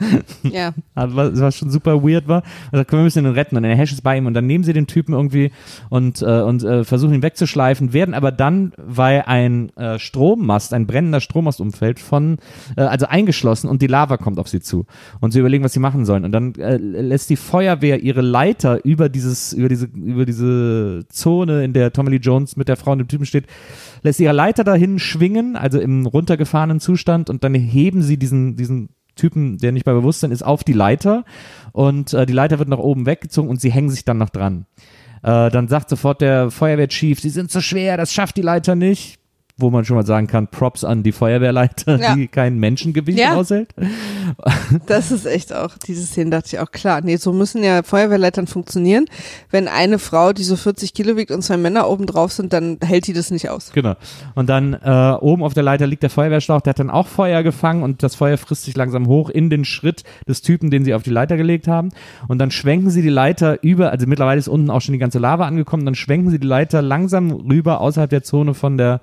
[0.43, 0.73] Ja.
[0.95, 2.43] Also, Was, was schon super weird war.
[2.73, 3.57] Sagt, wir müssen ihn retten.
[3.57, 4.27] Und der Hash ist bei ihm.
[4.27, 5.51] Und dann nehmen sie den Typen irgendwie
[5.91, 10.87] und, äh, und äh, versuchen ihn wegzuschleifen, werden aber dann, weil ein äh, Strommast, ein
[10.87, 12.39] brennender Strommast umfällt, von,
[12.77, 14.87] äh, also eingeschlossen und die Lava kommt auf sie zu.
[15.21, 16.25] Und sie überlegen, was sie machen sollen.
[16.25, 21.65] Und dann äh, lässt die Feuerwehr ihre Leiter über dieses, über diese, über diese Zone,
[21.65, 23.47] in der Tommy Lee Jones mit der Frau und dem Typen steht,
[24.03, 28.91] lässt ihre Leiter dahin schwingen, also im runtergefahrenen Zustand, und dann heben sie diesen, diesen
[29.19, 31.25] Typen, der nicht bei Bewusstsein ist, auf die Leiter
[31.73, 34.67] und äh, die Leiter wird nach oben weggezogen und sie hängen sich dann noch dran.
[35.23, 39.19] Äh, dann sagt sofort der Feuerwehrchief, sie sind zu schwer, das schafft die Leiter nicht.
[39.61, 42.15] Wo man schon mal sagen kann, Props an die Feuerwehrleiter, Ja.
[42.15, 43.35] die kein Menschengewicht Ja.
[43.35, 43.75] aushält.
[44.87, 48.47] Das ist echt auch, diese Szene dachte ich auch, klar, nee, so müssen ja Feuerwehrleitern
[48.47, 49.07] funktionieren.
[49.51, 52.79] Wenn eine Frau, die so 40 Kilo wiegt und zwei Männer oben drauf sind, dann
[52.83, 53.73] hält die das nicht aus.
[53.73, 53.95] Genau.
[54.35, 57.43] Und dann äh, oben auf der Leiter liegt der Feuerwehrschlauch, der hat dann auch Feuer
[57.43, 60.95] gefangen und das Feuer frisst sich langsam hoch in den Schritt des Typen, den sie
[60.95, 61.91] auf die Leiter gelegt haben.
[62.29, 65.19] Und dann schwenken sie die Leiter über, also mittlerweile ist unten auch schon die ganze
[65.19, 69.01] Lava angekommen, dann schwenken sie die Leiter langsam rüber außerhalb der Zone von der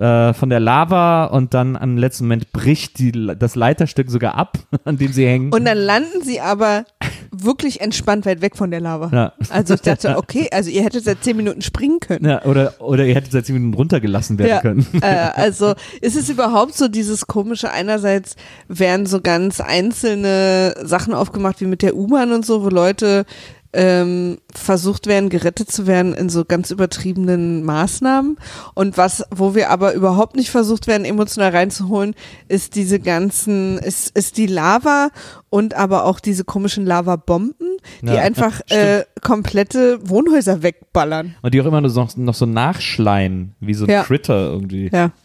[0.00, 4.58] äh, von der Lava und dann am letzten Moment bricht die, das Leiterstück sogar ab,
[4.84, 5.52] an dem sie hängen.
[5.52, 6.84] Und dann landen sie aber
[7.32, 9.10] wirklich entspannt weit weg von der Lava.
[9.14, 9.32] ja.
[9.50, 12.24] Also ich dachte, okay, also ihr hättet seit 10 Minuten springen können.
[12.24, 14.60] Ja, oder, oder ihr hättet seit 10 Minuten runtergelassen werden Ja.
[14.60, 14.86] können.
[15.00, 18.36] Äh, also ist es überhaupt so dieses komische, einerseits
[18.68, 23.26] werden so ganz einzelne Sachen aufgemacht wie mit der U-Bahn und so, wo Leute
[23.72, 28.36] ähm, versucht werden, gerettet zu werden in so ganz übertriebenen Maßnahmen.
[28.74, 32.14] Und was, wo wir aber überhaupt nicht versucht werden, emotional reinzuholen,
[32.48, 35.10] ist diese ganzen, ist, ist die Lava
[35.50, 41.36] und aber auch diese komischen Lavabomben, die Ja, einfach äh, komplette Wohnhäuser wegballern.
[41.42, 44.02] Und die auch immer nur so, noch so nachschleien, wie so ein Ja.
[44.02, 44.90] Critter irgendwie.
[44.92, 45.10] Ja.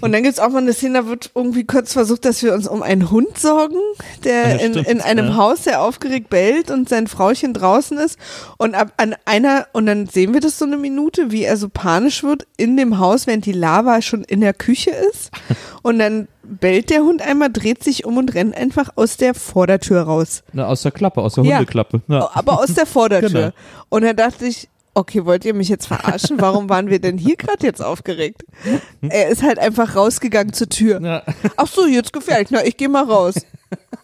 [0.00, 2.68] Und dann gibt's auch mal eine Szene, da wird irgendwie kurz versucht, dass wir uns
[2.68, 3.78] um einen Hund sorgen,
[4.24, 5.36] der Ja, in, in einem ja.
[5.36, 8.18] Haus sehr aufgeregt bellt und sein Frauchen draußen ist.
[8.58, 11.68] Und ab an einer, und dann sehen wir das so eine Minute, wie er so
[11.68, 15.30] panisch wird in dem Haus, während die Lava schon in der Küche ist.
[15.82, 20.02] Und dann bellt der Hund einmal, dreht sich um und rennt einfach aus der Vordertür
[20.02, 20.42] raus.
[20.54, 21.44] Na, aus der Klappe, aus der.
[21.44, 22.00] Hundeklappe.
[22.08, 22.30] Ja.
[22.32, 23.28] Aber aus der Vordertür.
[23.28, 23.52] Genau.
[23.90, 26.40] Und da dachte ich, okay, wollt ihr mich jetzt verarschen?
[26.40, 28.44] Warum waren wir denn hier gerade jetzt aufgeregt?
[29.02, 31.00] Er ist halt einfach rausgegangen zur Tür.
[31.02, 31.22] Ja.
[31.56, 32.50] Ach so, jetzt gefällt.
[32.50, 33.34] Na, ich gehe mal raus.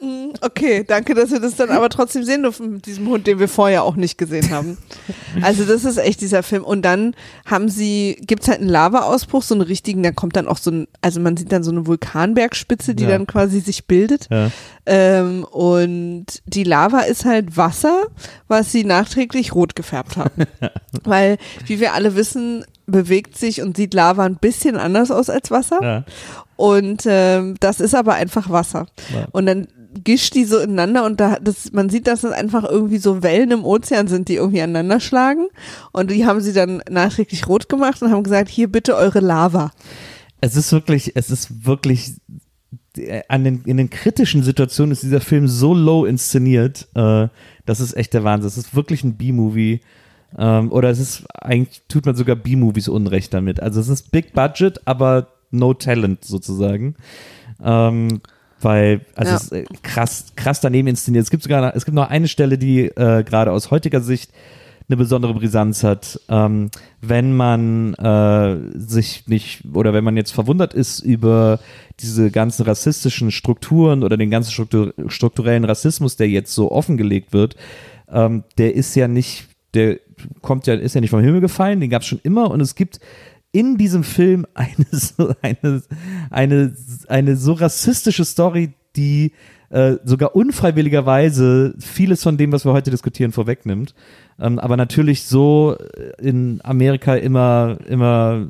[0.00, 3.38] Mm, Okay, danke, dass wir das dann aber trotzdem sehen durften mit diesem Hund, den
[3.38, 4.78] wir vorher auch nicht gesehen haben.
[5.42, 6.64] Also das ist echt dieser Film.
[6.64, 7.14] Und dann
[7.46, 10.88] haben sie, gibt's halt einen Lavaausbruch, so einen richtigen, da kommt dann auch so ein,
[11.02, 13.10] also man sieht dann so eine Vulkanbergspitze, die Ja.
[13.10, 14.26] dann quasi sich bildet.
[14.30, 14.50] Ja.
[14.86, 18.06] Ähm, und die Lava ist halt Wasser,
[18.48, 20.44] was sie nachträglich rot gefärbt haben.
[21.04, 25.50] Weil, wie wir alle wissen, bewegt sich und sieht Lava ein bisschen anders aus als
[25.52, 25.78] Wasser.
[25.80, 26.04] Ja.
[26.60, 28.84] Und ähm, das ist aber einfach Wasser.
[29.14, 29.28] Ja.
[29.32, 29.68] Und dann
[30.04, 33.50] gischt die so ineinander und da das, man sieht, dass es einfach irgendwie so Wellen
[33.50, 35.48] im Ozean sind, die irgendwie aneinander schlagen.
[35.92, 39.72] Und die haben sie dann nachträglich rot gemacht und haben gesagt, hier bitte eure Lava.
[40.42, 42.16] Es ist wirklich, es ist wirklich,
[42.98, 47.28] äh, an den, in den kritischen Situationen ist dieser Film so low inszeniert, äh,
[47.64, 48.48] das ist echt der Wahnsinn.
[48.48, 49.80] Es ist wirklich ein B-Movie.
[50.36, 53.60] Ähm, oder es ist, eigentlich tut man sogar B-Movies Unrecht damit.
[53.60, 56.94] Also es ist Big Budget, aber no talent sozusagen.
[57.62, 58.20] Ähm,
[58.62, 59.36] weil, also Ja.
[59.36, 61.24] es ist äh, krass, krass daneben inszeniert.
[61.24, 64.30] Es gibt sogar, es gibt noch eine Stelle, die äh, gerade aus heutiger Sicht
[64.88, 66.70] eine besondere Brisanz hat, ähm,
[67.00, 71.60] wenn man äh, sich nicht oder wenn man jetzt verwundert ist über
[72.00, 77.54] diese ganzen rassistischen Strukturen oder den ganzen struktur strukturellen Rassismus, der jetzt so offengelegt wird,
[78.10, 80.00] ähm, der ist ja nicht, der
[80.42, 82.74] kommt ja, ist ja nicht vom Himmel gefallen, den gab es schon immer und es
[82.74, 82.98] gibt
[83.52, 85.82] in diesem Film eine so, eine,
[86.30, 86.76] eine,
[87.08, 89.32] eine so rassistische Story, die
[89.70, 93.94] äh, sogar unfreiwilligerweise vieles von dem, was wir heute diskutieren, vorwegnimmt.
[94.38, 98.48] Ähm, aber natürlich so äh, in Amerika immer, immer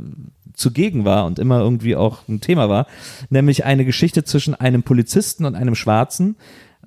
[0.55, 2.86] zugegen war und immer irgendwie auch ein Thema war,
[3.30, 6.36] nämlich eine Geschichte zwischen einem Polizisten und einem Schwarzen.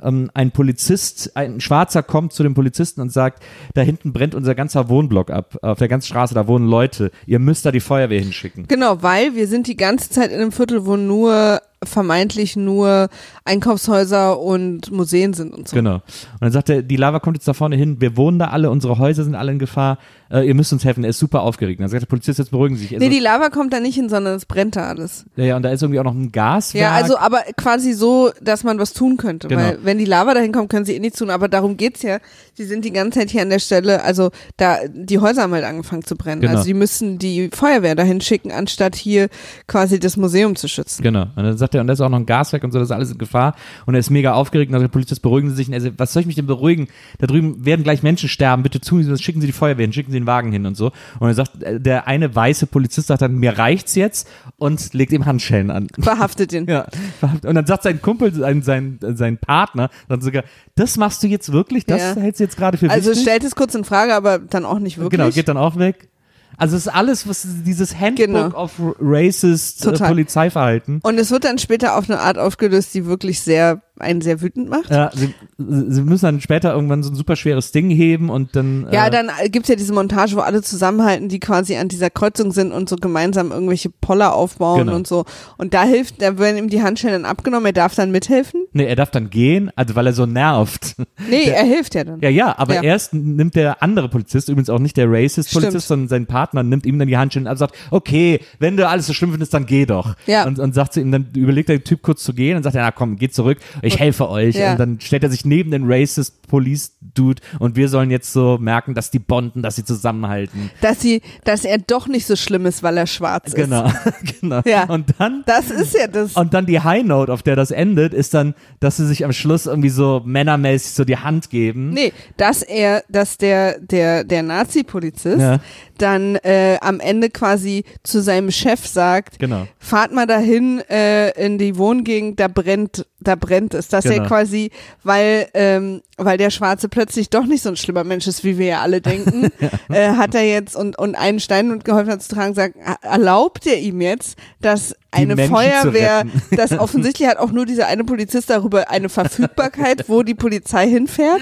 [0.03, 3.43] Ähm, ein Polizist, ein Schwarzer kommt zu dem Polizisten und sagt,
[3.73, 7.39] da hinten brennt unser ganzer Wohnblock ab, auf der ganzen Straße, da wohnen Leute, ihr
[7.39, 8.67] müsst da die Feuerwehr hinschicken.
[8.67, 13.09] Genau, weil wir sind die ganze Zeit in einem Viertel, wo nur vermeintlich nur
[13.45, 15.75] Einkaufshäuser und Museen sind und so.
[15.75, 15.95] Genau.
[15.95, 16.01] Und
[16.41, 18.97] dann sagt er, die Lava kommt jetzt da vorne hin, wir wohnen da alle, unsere
[18.97, 19.97] Häuser sind alle in Gefahr,
[20.31, 21.03] äh, ihr müsst uns helfen.
[21.03, 21.79] Er ist super aufgeregt.
[21.79, 22.91] Und dann sagt der Polizist, jetzt beruhigen Sie sich.
[22.91, 25.25] Nee, Also, die Lava kommt da nicht hin, sondern es brennt da alles.
[25.35, 26.81] ja, ja, und da ist irgendwie auch noch ein Gaswerk.
[26.81, 29.47] Ja, also aber quasi so, dass man was tun könnte.
[29.47, 29.61] Genau.
[29.61, 31.29] Weil wenn die Lava dahin kommt, können sie eh nichts tun.
[31.29, 32.19] Aber darum geht's ja.
[32.55, 35.65] Sie sind die ganze Zeit hier an der Stelle, also da, die Häuser haben halt
[35.65, 36.41] angefangen zu brennen.
[36.41, 36.53] Genau.
[36.53, 39.27] Also die müssen die Feuerwehr dahin schicken, anstatt hier
[39.67, 41.03] quasi das Museum zu schützen.
[41.03, 41.23] Genau.
[41.35, 42.91] Und dann sagt er, und da ist auch noch ein Gaswerk und so, das ist
[42.91, 43.55] alles in Gefahr.
[43.85, 45.67] Und er ist mega aufgeregt und sagt der Polizist, beruhigen Sie sich.
[45.67, 46.87] Und er sagt, was soll ich mich denn beruhigen?
[47.19, 49.93] Da drüben werden gleich Menschen sterben, bitte tun Sie das, schicken Sie die Feuerwehr hin,
[49.93, 50.91] schicken Sie den Wagen hin und so.
[51.19, 55.11] Und er sagt, äh, der eine weiße Polizist sagt dann, mir reicht's jetzt und legt
[55.13, 55.87] ihm Handschellen an.
[55.99, 56.67] Verhaftet ihn.
[56.73, 56.85] Ja,
[57.21, 60.43] und dann sagt sein Kumpel, sein, sein, sein Partner, dann sogar,
[60.75, 61.85] das machst du jetzt wirklich?
[61.85, 62.21] Das Ja.
[62.21, 63.23] hältst du jetzt gerade für Also wichtig?
[63.23, 65.19] stellt es kurz in Frage, aber dann auch nicht wirklich.
[65.19, 66.09] Genau, geht dann auch weg.
[66.57, 68.55] Also es ist alles, was dieses Handbook Genau.
[68.55, 70.09] of Racist äh, Total.
[70.09, 70.99] Polizeiverhalten.
[71.03, 74.69] Und es wird dann später auf eine Art aufgelöst, die wirklich sehr, einen sehr wütend
[74.69, 74.89] macht.
[74.89, 78.87] Ja, sie, sie müssen dann später irgendwann so ein super schweres Ding heben und dann.
[78.91, 82.51] Ja, äh, dann gibt's ja diese Montage, wo alle zusammenhalten, die quasi an dieser Kreuzung
[82.51, 84.95] sind und so gemeinsam irgendwelche Poller aufbauen Genau.
[84.95, 85.25] und so.
[85.57, 88.65] Und da hilft, da werden ihm die Handschellen dann abgenommen, er darf dann mithelfen.
[88.73, 90.95] Nee, er darf dann gehen, also weil er so nervt.
[91.29, 92.19] Nee, er hilft ja dann.
[92.21, 92.83] Ja, ja, aber Ja.
[92.83, 96.97] erst nimmt der andere Polizist, übrigens auch nicht der Racist-Polizist, sondern sein Partner, nimmt ihm
[96.99, 99.85] dann die Handschellen ab und sagt, okay, wenn du alles so schlimm findest, dann geh
[99.85, 100.15] doch.
[100.25, 100.45] Ja.
[100.45, 102.91] Und, und sagt zu ihm, dann überlegt der Typ kurz zu gehen und sagt, na
[102.91, 104.55] komm, geh zurück, ich helfe euch.
[104.55, 104.73] Ja.
[104.73, 109.11] Und dann stellt er sich neben den Racist-Police-Dude und wir sollen jetzt so merken, dass
[109.11, 110.71] die bonden, dass sie zusammenhalten.
[110.81, 113.55] Dass sie, dass er doch nicht so schlimm ist, weil er schwarz ist.
[113.55, 113.91] Genau,
[114.41, 114.61] genau.
[114.65, 114.85] Ja.
[114.85, 116.33] Und dann Das ist ja das.
[116.33, 119.33] Und dann die High Note, auf der das endet, ist dann, dass sie sich am
[119.33, 121.89] Schluss irgendwie so männermäßig so die Hand geben.
[121.91, 125.59] Nee, dass er, dass der, der, der Nazi-Polizist Ja.
[125.97, 129.67] Dann äh, am Ende quasi zu seinem Chef sagt, Genau.
[129.79, 133.87] fahrt mal dahin äh, in die Wohngegend, da brennt, da brennt es.
[133.87, 134.27] Dass er Genau.
[134.27, 134.71] quasi,
[135.03, 138.65] weil, ähm, weil der Schwarze plötzlich doch nicht so ein schlimmer Mensch ist, wie wir
[138.67, 139.49] ja alle denken,
[139.89, 143.65] äh, hat er jetzt und, und einen Stein und geholfen hat zu tragen, sagt, erlaubt
[143.67, 148.49] er ihm jetzt, dass eine Menschen Feuerwehr, das offensichtlich hat auch nur dieser eine Polizist
[148.49, 151.41] darüber eine Verfügbarkeit, wo die Polizei hinfährt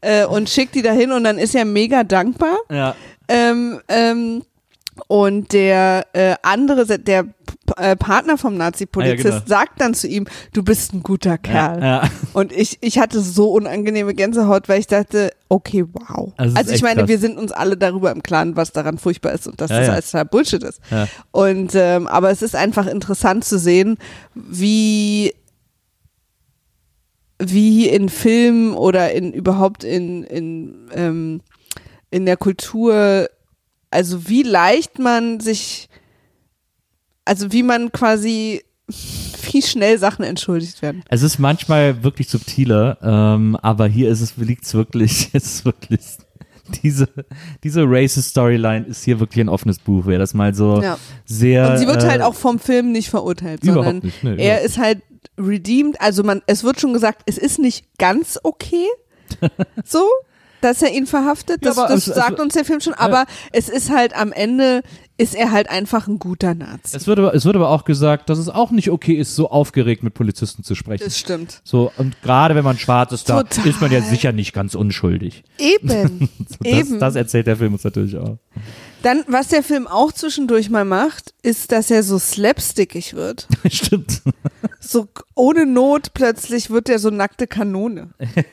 [0.00, 2.56] äh, und schickt die dahin und dann ist er mega dankbar.
[2.70, 2.94] Ja.
[3.28, 4.42] Ähm, ähm,
[5.06, 7.26] und der äh, andere, der
[7.76, 9.46] äh, Partner vom Nazi-Polizist Ah, ja, genau.
[9.48, 11.80] sagt dann zu ihm, du bist ein guter Kerl.
[11.80, 12.10] Ja, ja.
[12.32, 16.32] Und ich, ich hatte so unangenehme Gänsehaut, weil ich dachte, okay, wow.
[16.36, 17.08] Also Also, ich meine, krass.
[17.08, 20.10] wir sind uns alle darüber im Klaren, was daran furchtbar ist und dass das alles
[20.10, 20.80] total Bullshit ist.
[20.90, 21.06] Ja.
[21.30, 23.96] Und ähm, aber es ist einfach interessant zu sehen,
[24.34, 25.32] wie
[27.40, 31.40] wie in Filmen oder in überhaupt in in ähm,
[32.10, 33.28] in der Kultur,
[33.90, 35.88] also wie leicht man sich,
[37.24, 38.62] also wie man quasi,
[39.52, 41.02] wie schnell Sachen entschuldigt werden.
[41.08, 45.64] Es ist manchmal wirklich subtiler, ähm, aber hier ist es, liegt es wirklich, es ist
[45.64, 46.00] wirklich,
[46.82, 47.08] diese,
[47.64, 50.98] diese Racist-Storyline ist hier wirklich ein offenes Buch, wer das mal so Ja.
[51.24, 51.70] sehr.
[51.70, 54.60] Und sie wird äh, halt auch vom Film nicht verurteilt, überhaupt sondern nicht, nee, er
[54.60, 55.02] ist halt
[55.38, 56.00] redeemed.
[56.00, 58.86] Also man, es wird schon gesagt, es ist nicht ganz okay,
[59.84, 60.04] so,
[60.60, 61.64] dass er ihn verhaftet.
[61.64, 62.94] Das, Ja, aber das es- sagt uns der Film schon.
[62.94, 64.82] Aber es ist halt am Ende
[65.20, 66.96] ist er halt einfach ein guter Nazi.
[66.96, 69.50] Es wird, aber, es wird aber auch gesagt, dass es auch nicht okay ist, so
[69.50, 71.02] aufgeregt mit Polizisten zu sprechen.
[71.04, 71.60] Das stimmt.
[71.64, 73.66] So, und gerade wenn man schwarz ist, da Total.
[73.66, 75.42] ist man ja sicher nicht ganz unschuldig.
[75.58, 76.28] Eben.
[76.48, 77.00] So, das, Eben.
[77.00, 78.38] das erzählt der Film uns natürlich auch.
[79.02, 83.48] Dann, was der Film auch zwischendurch mal macht, ist, dass er so slapstickig wird.
[83.70, 84.22] Stimmt.
[84.80, 88.10] So ohne Not plötzlich wird er so nackte Kanone.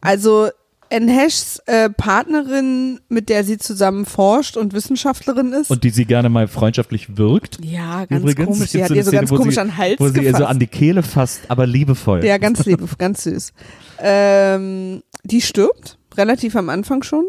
[0.00, 0.48] Also
[0.90, 5.70] Enheshs äh, Partnerin, mit der sie zusammen forscht und Wissenschaftlerin ist.
[5.70, 7.58] Und die sie gerne mal freundschaftlich wirkt.
[7.64, 8.70] ja, ganz Übrigens, komisch.
[8.70, 10.32] Sie hat so ihr so Szene, ganz komisch sie, an den Hals Wo sie ihr
[10.32, 10.50] so gefasst.
[10.50, 12.24] an die Kehle fasst, aber liebevoll.
[12.24, 13.52] ja, ganz lieb, ganz süß.
[14.00, 17.24] Ähm, die stirbt, relativ am Anfang schon.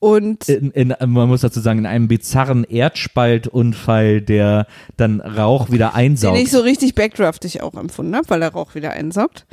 [0.00, 4.66] Und In, in, man muss dazu sagen, in einem bizarren Erdspaltunfall, der
[4.98, 6.38] dann Rauch wieder den einsaugt.
[6.38, 9.46] ich so richtig backdraftig auch empfunden habe, weil er Rauch wieder einsaugt.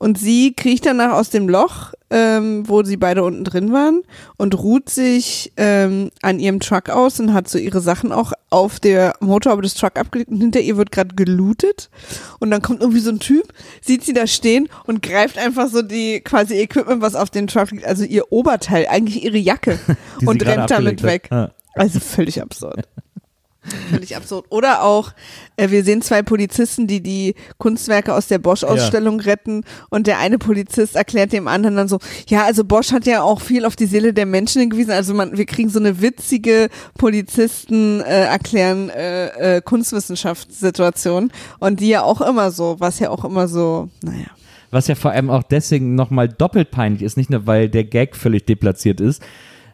[0.00, 4.00] Und sie kriecht danach aus dem Loch, ähm, wo sie beide unten drin waren
[4.38, 8.80] und ruht sich ähm, an ihrem Truck aus und hat so ihre Sachen auch auf
[8.80, 11.90] der Motorhaube des Truck abgelegt und hinter ihr wird gerade gelootet
[12.38, 15.82] und dann kommt irgendwie so ein Typ, sieht sie da stehen und greift einfach so
[15.82, 19.78] die quasi Equipment, was auf den Truck liegt, also ihr Oberteil, eigentlich ihre Jacke
[20.24, 21.28] und rennt damit weg.
[21.30, 21.50] Ja.
[21.74, 22.88] Also völlig absurd.
[23.90, 24.46] Völlig absurd.
[24.48, 25.12] Oder auch,
[25.56, 30.38] äh, wir sehen zwei Polizisten, die die Kunstwerke aus der Bosch-Ausstellung retten und der eine
[30.38, 31.98] Polizist erklärt dem anderen dann so,
[32.28, 35.36] ja, also Bosch hat ja auch viel auf die Seele der Menschen hingewiesen, also man,
[35.36, 42.22] wir kriegen so eine witzige Polizisten äh, erklären äh, äh, Kunstwissenschaftssituation und die ja auch
[42.22, 44.28] immer so, was ja auch immer so, naja.
[44.70, 48.16] Was ja vor allem auch deswegen nochmal doppelt peinlich ist, nicht nur weil der Gag
[48.16, 49.20] völlig deplatziert ist,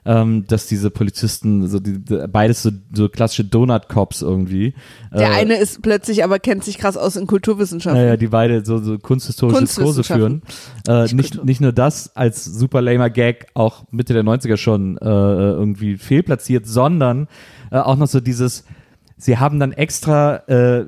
[0.07, 1.98] ähm, dass diese Polizisten, so die,
[2.28, 4.74] beides so, so klassische Donut-Cops irgendwie.
[5.12, 8.00] Der äh, eine ist plötzlich aber kennt sich krass aus in Kulturwissenschaften.
[8.00, 10.42] Naja, die beide so, so kunsthistorische Kurse führen.
[10.88, 15.04] Äh, nicht, nicht nur das als super lamer Gag auch Mitte der 90er schon äh,
[15.04, 17.26] irgendwie fehlplatziert, sondern
[17.72, 18.64] äh, auch noch so dieses,
[19.17, 20.83] sie haben dann extra äh,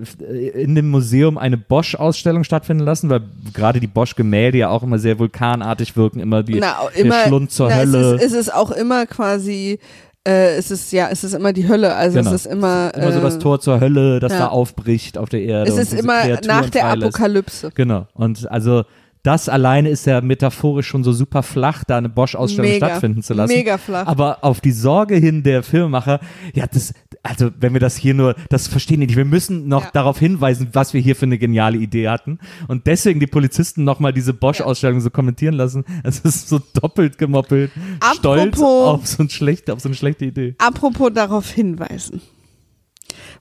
[0.53, 3.23] in dem Museum eine Bosch-Ausstellung stattfinden lassen, weil
[3.55, 7.51] gerade die Bosch-Gemälde ja auch immer sehr vulkanartig wirken, immer die na, der immer, Schlund
[7.51, 8.15] zur na, Hölle.
[8.17, 9.79] Es ist, es ist auch immer quasi,
[10.27, 11.95] äh, es ist ja, es ist immer die Hölle.
[11.95, 12.31] Also Genau.
[12.33, 14.41] es ist immer, immer so das äh, Tor zur Hölle, das ja.
[14.41, 15.71] da aufbricht auf der Erde.
[15.71, 16.87] Es ist immer Kreaturen nach der.
[16.87, 17.71] Apokalypse.
[17.75, 18.07] Genau.
[18.15, 18.85] Und also
[19.23, 23.53] das alleine ist ja metaphorisch schon so super flach, da eine Bosch-Ausstellung stattfinden zu lassen.
[23.53, 24.07] Mega flach.
[24.07, 26.21] Aber auf die Sorge hin der Filmemacher,
[26.55, 26.95] ja, das,
[27.29, 29.17] also wenn wir das hier nur, das verstehen die nicht.
[29.17, 29.91] Wir müssen noch Ja.
[29.93, 32.39] darauf hinweisen, was wir hier für eine geniale Idee hatten.
[32.69, 35.85] Und deswegen die Polizisten nochmal diese Bosch-Ausstellung so kommentieren lassen.
[36.05, 37.71] Es ist so doppelt gemoppelt.
[38.17, 40.55] Stolz Apropos- auf so, ein schlechte, auf so eine schlechte Idee.
[40.59, 42.21] Apropos darauf hinweisen.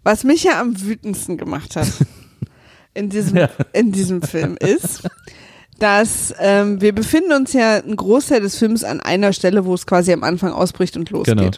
[0.03, 1.87] Was mich ja am wütendsten gemacht hat
[2.93, 3.49] in diesem, Ja.
[3.73, 5.03] in diesem Film ist,
[5.79, 9.85] dass ähm, wir befinden uns ja einen Großteil des Films an einer Stelle, wo es
[9.85, 11.37] quasi am Anfang ausbricht und losgeht.
[11.37, 11.51] Genau.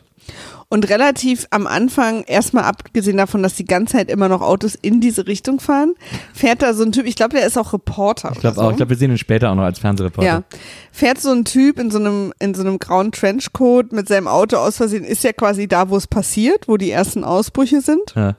[0.71, 5.01] Und relativ am Anfang, erstmal abgesehen davon, dass die ganze Zeit immer noch Autos in
[5.01, 5.95] diese Richtung fahren,
[6.31, 8.31] fährt da so ein Typ, ich glaube, der ist auch Reporter.
[8.33, 8.61] Ich glaube so.
[8.61, 10.27] auch, ich glaube, wir sehen ihn später auch noch als Fernsehreporter.
[10.27, 10.43] Ja.
[10.91, 14.57] Fährt so ein Typ in so einem, in so einem grauen Trenchcoat mit seinem Auto
[14.57, 18.35] aus Versehen, ist ja quasi da, wo es passiert, wo die ersten Ausbrüche sind Ja.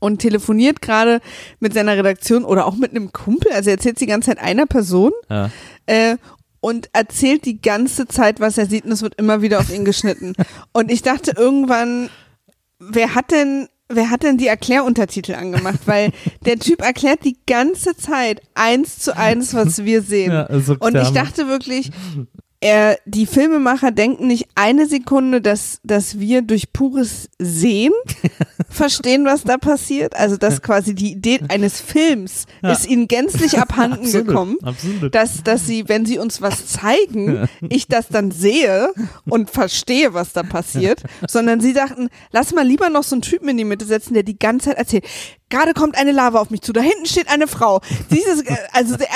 [0.00, 1.20] Und telefoniert gerade
[1.60, 4.66] mit seiner Redaktion oder auch mit einem Kumpel, also er erzählt die ganze Zeit einer
[4.66, 5.50] Person Ja.
[5.86, 6.16] äh,
[6.60, 9.84] und erzählt die ganze Zeit, was er sieht und es wird immer wieder auf ihn
[9.84, 10.32] geschnitten.
[10.72, 12.10] Und ich dachte irgendwann,
[12.78, 15.78] wer hat denn Wer hat denn die Erkläruntertitel angemacht?
[15.86, 16.10] Weil
[16.44, 20.32] der Typ erklärt die ganze Zeit eins zu eins, was wir sehen.
[20.32, 20.46] Ja,
[20.80, 21.92] Und ich dachte wirklich,
[22.60, 27.92] er, die Filmemacher denken nicht eine Sekunde, dass, dass wir durch pures Sehen
[28.68, 30.16] verstehen, was da passiert.
[30.16, 32.72] Also, dass quasi die Idee eines Films Ja.
[32.72, 34.56] ist ihnen gänzlich abhanden Absolut, gekommen.
[34.62, 35.14] absolut.
[35.14, 38.90] Dass, dass sie, wenn sie uns was zeigen, ich das dann sehe
[39.28, 43.48] und verstehe, was da passiert, sondern sie dachten, lass mal lieber noch so einen Typen
[43.50, 45.04] in die Mitte setzen, der die ganze Zeit erzählt.
[45.48, 47.80] Gerade kommt eine Lava auf mich zu, da hinten steht eine Frau.
[48.10, 49.06] Dieses, äh, also der,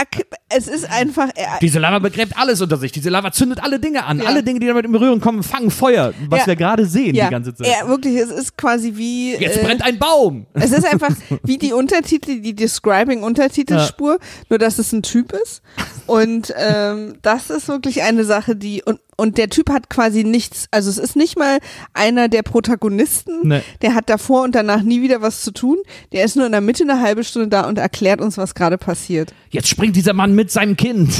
[0.49, 2.93] es ist einfach, er, Diese Lava begräbt alles unter sich.
[2.93, 4.21] Diese Lava zündet alle Dinge an.
[4.21, 4.27] Ja.
[4.27, 6.15] Alle Dinge, die damit in Berührung kommen, fangen Feuer.
[6.29, 6.47] Was Ja.
[6.49, 7.67] wir gerade sehen ja, die ganze Zeit.
[7.67, 10.47] er wirklich, es ist quasi wie, Jetzt äh, brennt ein Baum.
[10.55, 11.11] Es ist einfach
[11.43, 14.19] wie die Untertitel, die Describing-Untertitelspur,
[14.49, 15.63] nur dass es ein Typ ist.
[16.07, 20.67] Und ähm, das ist wirklich eine Sache, die und und der Typ hat quasi nichts,
[20.71, 21.59] also es ist nicht mal
[21.93, 23.61] einer der Protagonisten, Nee.
[23.83, 25.77] der hat davor und danach nie wieder was zu tun.
[26.13, 28.79] Der ist nur in der Mitte eine halbe Stunde da und erklärt uns, was gerade
[28.79, 29.33] passiert.
[29.51, 31.13] Jetzt springt dieser Mann mit seinem Kind.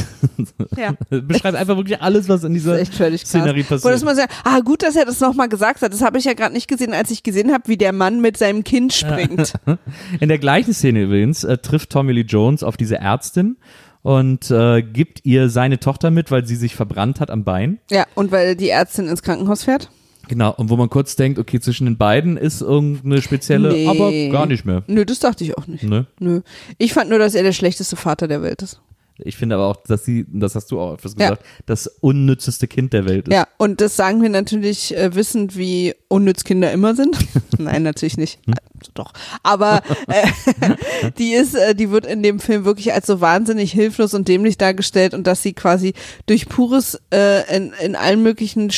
[0.77, 0.95] Ja.
[1.21, 3.31] Beschreibt einfach wirklich alles, was in dieser ist echt völlig krass.
[3.31, 4.05] Szenerie das passiert.
[4.05, 5.93] man sagt, ah, gut, dass er das nochmal gesagt hat.
[5.93, 8.37] Das habe ich ja gerade nicht gesehen, als ich gesehen habe, wie der Mann mit
[8.37, 9.53] seinem Kind springt.
[10.21, 13.57] In der gleichen Szene übrigens äh, trifft Tommy Lee Jones auf diese Ärztin
[14.03, 17.79] und äh, gibt ihr seine Tochter mit, weil sie sich verbrannt hat am Bein.
[17.91, 19.91] ja, und weil die Ärztin ins Krankenhaus fährt.
[20.29, 23.89] Genau, und wo man kurz denkt, okay, zwischen den beiden ist irgendeine spezielle, Nee.
[23.89, 24.85] aber gar nicht mehr.
[24.87, 25.83] Nö, das dachte ich auch nicht.
[25.83, 26.07] Ne?
[26.21, 26.43] Nö.
[26.79, 28.81] Ich fand nur, dass er der schlechteste Vater der Welt ist.
[29.25, 31.31] Ich finde aber auch, dass sie, das hast du auch Ja.
[31.31, 33.35] gesagt, das unnützeste Kind der Welt ist.
[33.35, 37.17] Ja, und das sagen wir natürlich äh, wissend, wie unnütz Kinder immer sind.
[37.59, 38.39] Nein, natürlich nicht.
[38.47, 39.13] Also doch.
[39.43, 40.27] Aber äh,
[41.19, 44.59] die ist, äh, die wird in dem Film wirklich als so wahnsinnig hilflos und dämlich
[44.59, 45.95] dargestellt und dass sie quasi
[46.27, 48.71] durch pures äh, in, in allen möglichen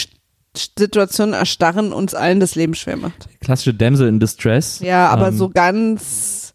[0.79, 3.29] Situationen erstarren uns allen das Leben schwer macht.
[3.41, 4.81] Klassische Damsel in Distress.
[4.81, 6.53] Ja, aber Ähm, so ganz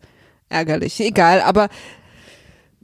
[0.50, 1.00] ärgerlich.
[1.00, 1.70] Egal, aber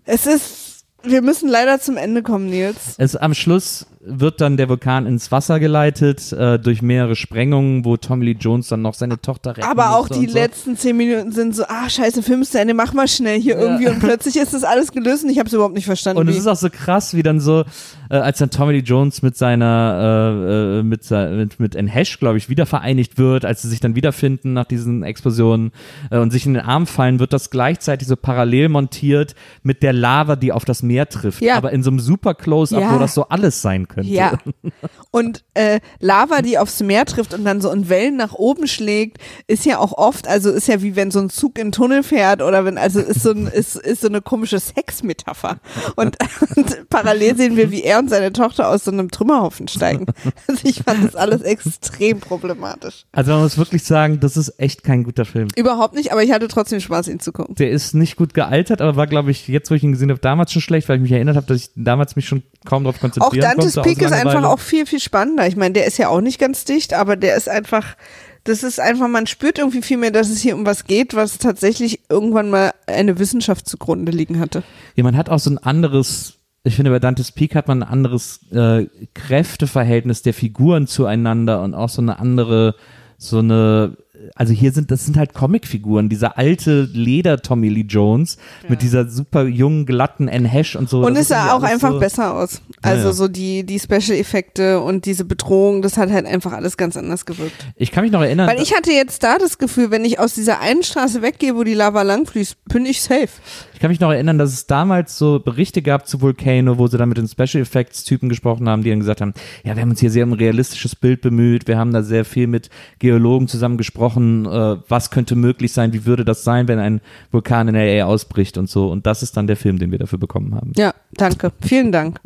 [0.06, 0.63] es ist,
[1.04, 2.96] wir müssen leider zum Ende kommen, Nils.
[2.98, 7.96] Es, am Schluss wird dann der Vulkan ins Wasser geleitet äh, durch mehrere Sprengungen, wo
[7.96, 10.34] Tommy Lee Jones dann noch seine Tochter retten Aber auch die so.
[10.34, 13.58] letzten zehn Minuten sind so, ah, scheiße, Film ist zu Ende, mach mal schnell hier
[13.58, 13.88] irgendwie.
[13.88, 16.20] Und plötzlich ist das alles gelöst und ich habe es überhaupt nicht verstanden.
[16.20, 17.64] Und es ist auch so krass, wie dann so,
[18.10, 22.20] äh, als dann Tommy Lee Jones mit seiner, äh, äh, mit, mit, mit Anne Hesh,
[22.20, 25.72] glaube ich, wieder vereinigt wird, als sie sich dann wiederfinden nach diesen Explosionen
[26.12, 29.34] äh, und sich in den Arm fallen, wird das gleichzeitig so parallel montiert
[29.64, 31.42] mit der Lava, die auf das Meer trifft.
[31.42, 31.56] Ja.
[31.58, 32.94] Aber in so einem super Close-Up, Ja.
[32.96, 34.10] wo das so alles sein könnte.
[34.10, 34.38] ja.
[35.12, 39.20] Und äh, Lava, die aufs Meer trifft und dann so in Wellen nach oben schlägt,
[39.46, 42.02] ist ja auch oft, also ist ja wie wenn so ein Zug in einen Tunnel
[42.02, 45.58] fährt oder wenn, also ist so, ein, ist, ist so eine komische Sexmetapher.
[45.96, 46.18] Und,
[46.56, 50.06] und parallel sehen wir, wie er und seine Tochter aus so einem Trümmerhaufen steigen.
[50.48, 53.06] Also ich fand das alles extrem problematisch.
[53.12, 55.48] Also man muss wirklich sagen, das ist echt kein guter Film.
[55.56, 57.56] Überhaupt nicht, aber ich hatte trotzdem Spaß, ihn zu gucken.
[57.56, 60.20] Der ist nicht gut gealtert, aber war, glaube ich, jetzt, wo ich ihn gesehen habe,
[60.20, 62.98] damals schon schlecht, weil ich mich erinnert habe, dass ich damals mich schon kaum darauf
[62.98, 63.90] Auch konzentrieren Dantes konnte.
[63.90, 65.48] Peak ist einfach auch viel, viel spannender.
[65.48, 67.96] Ich meine, der ist ja auch nicht ganz dicht, aber der ist einfach,
[68.44, 71.38] das ist einfach, man spürt irgendwie viel mehr, dass es hier um was geht, was
[71.38, 74.64] tatsächlich irgendwann mal eine Wissenschaft zugrunde liegen hatte.
[74.96, 77.90] Ja, man hat auch so ein anderes, ich finde, bei Dantes Peak hat man ein
[77.90, 82.76] anderes äh, Kräfteverhältnis der Figuren zueinander und auch so eine andere,
[83.18, 83.98] so eine
[84.36, 89.44] also hier sind, das sind halt Comicfiguren, dieser alte Leder-Tommy Lee Jones mit dieser super
[89.44, 91.06] jungen, glatten Anne Hesh und so.
[91.06, 92.62] Und es sah auch einfach so, besser aus.
[92.82, 93.14] Also Ja, ja.
[93.14, 97.66] so die, die Special-Effekte und diese Bedrohung, das hat halt einfach alles ganz anders gewirkt.
[97.76, 98.48] Ich kann mich noch erinnern.
[98.48, 101.64] Weil ich hatte jetzt da das Gefühl, wenn ich aus dieser einen Straße weggehe, wo
[101.64, 103.30] die Lava langfließt, bin ich safe.
[103.74, 106.98] Ich kann mich noch erinnern, dass es damals so Berichte gab zu Volcano, wo sie
[106.98, 109.90] dann mit den Special Effects Typen gesprochen haben, die dann gesagt haben, ja, wir haben
[109.90, 112.70] uns hier sehr um ein realistisches Bild bemüht, wir haben da sehr viel mit
[113.00, 117.02] Geologen zusammen gesprochen, äh, was könnte möglich sein, wie würde das sein, wenn ein
[117.32, 118.90] Vulkan in LA ausbricht und so.
[118.90, 120.74] Und das ist dann der Film, den wir dafür bekommen haben.
[120.76, 121.52] Ja, danke.
[121.62, 122.20] Vielen Dank.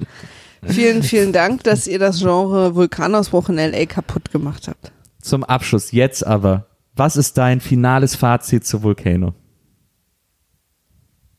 [0.64, 3.86] vielen, vielen Dank, dass ihr das Genre Vulkanausbruch in L.A.
[3.86, 4.92] kaputt gemacht habt.
[5.22, 9.34] Zum Abschluss, jetzt aber, was ist dein finales Fazit zu Volcano?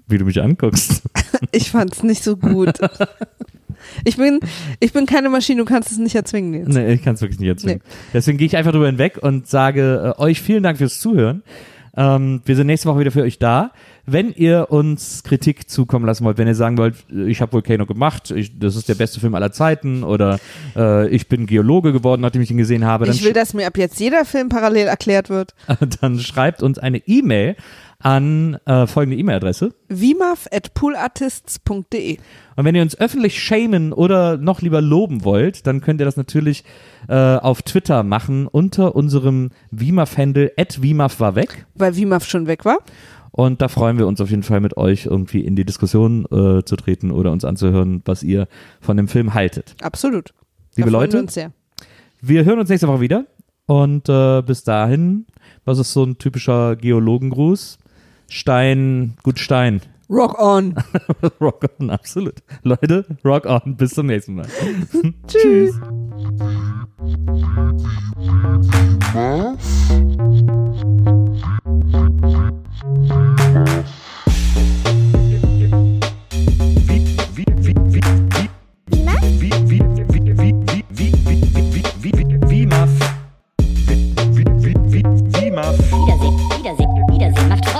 [0.07, 1.03] Wie du mich anguckst.
[1.53, 2.79] Ich fand's nicht so gut.
[4.09, 4.41] Ich bin,
[4.81, 6.69] ich bin keine Maschine, du kannst es nicht erzwingen jetzt.
[6.69, 7.83] Nee, ich kann es wirklich nicht erzwingen.
[8.15, 11.43] Deswegen gehe ich einfach drüber hinweg und sage äh, euch vielen Dank fürs Zuhören.
[11.95, 13.73] Ähm, wir sind nächste Woche wieder für euch da.
[14.07, 18.31] Wenn ihr uns Kritik zukommen lassen wollt, wenn ihr sagen wollt, ich habe Volcano gemacht,
[18.31, 20.39] ich, das ist der beste Film aller Zeiten oder
[20.75, 23.77] äh, ich bin Geologe geworden, nachdem ich ihn gesehen habe, Ich will, dass mir ab
[23.77, 25.55] jetzt jeder Film parallel erklärt wird.
[26.01, 27.57] dann schreibt uns eine E-Mail
[28.01, 29.75] an äh, folgende E-Mail-Adresse.
[29.89, 32.19] Vimaf at poolartists.de.
[32.57, 36.17] Und wenn ihr uns öffentlich shamen oder noch lieber loben wollt, dann könnt ihr das
[36.17, 36.65] natürlich
[37.09, 41.67] äh, auf Twitter machen unter unserem Wimaf-Handle Wimaf war weg.
[41.75, 42.79] Weil Vimaf schon weg war.
[43.33, 46.65] Und da freuen wir uns auf jeden Fall mit euch irgendwie in die Diskussion äh,
[46.65, 48.49] zu treten oder uns anzuhören, was ihr
[48.81, 49.75] von dem Film haltet.
[49.83, 50.35] Absolut.
[50.77, 51.53] Liebe Leute, Wir uns sehr.
[52.21, 53.27] wir hören uns nächste Woche wieder.
[53.67, 55.27] Und äh, bis dahin,
[55.65, 57.79] was ist so ein typischer Geologengruß?
[58.29, 59.81] Stein, gut Stein.
[60.11, 60.75] Rock on.
[61.41, 62.43] rock on, absolut.
[62.63, 63.77] Leute, rock on.
[63.77, 64.47] Bis zum nächsten Mal.
[65.27, 65.75] Tschüss.
[73.55, 74.88] Wiedersehen,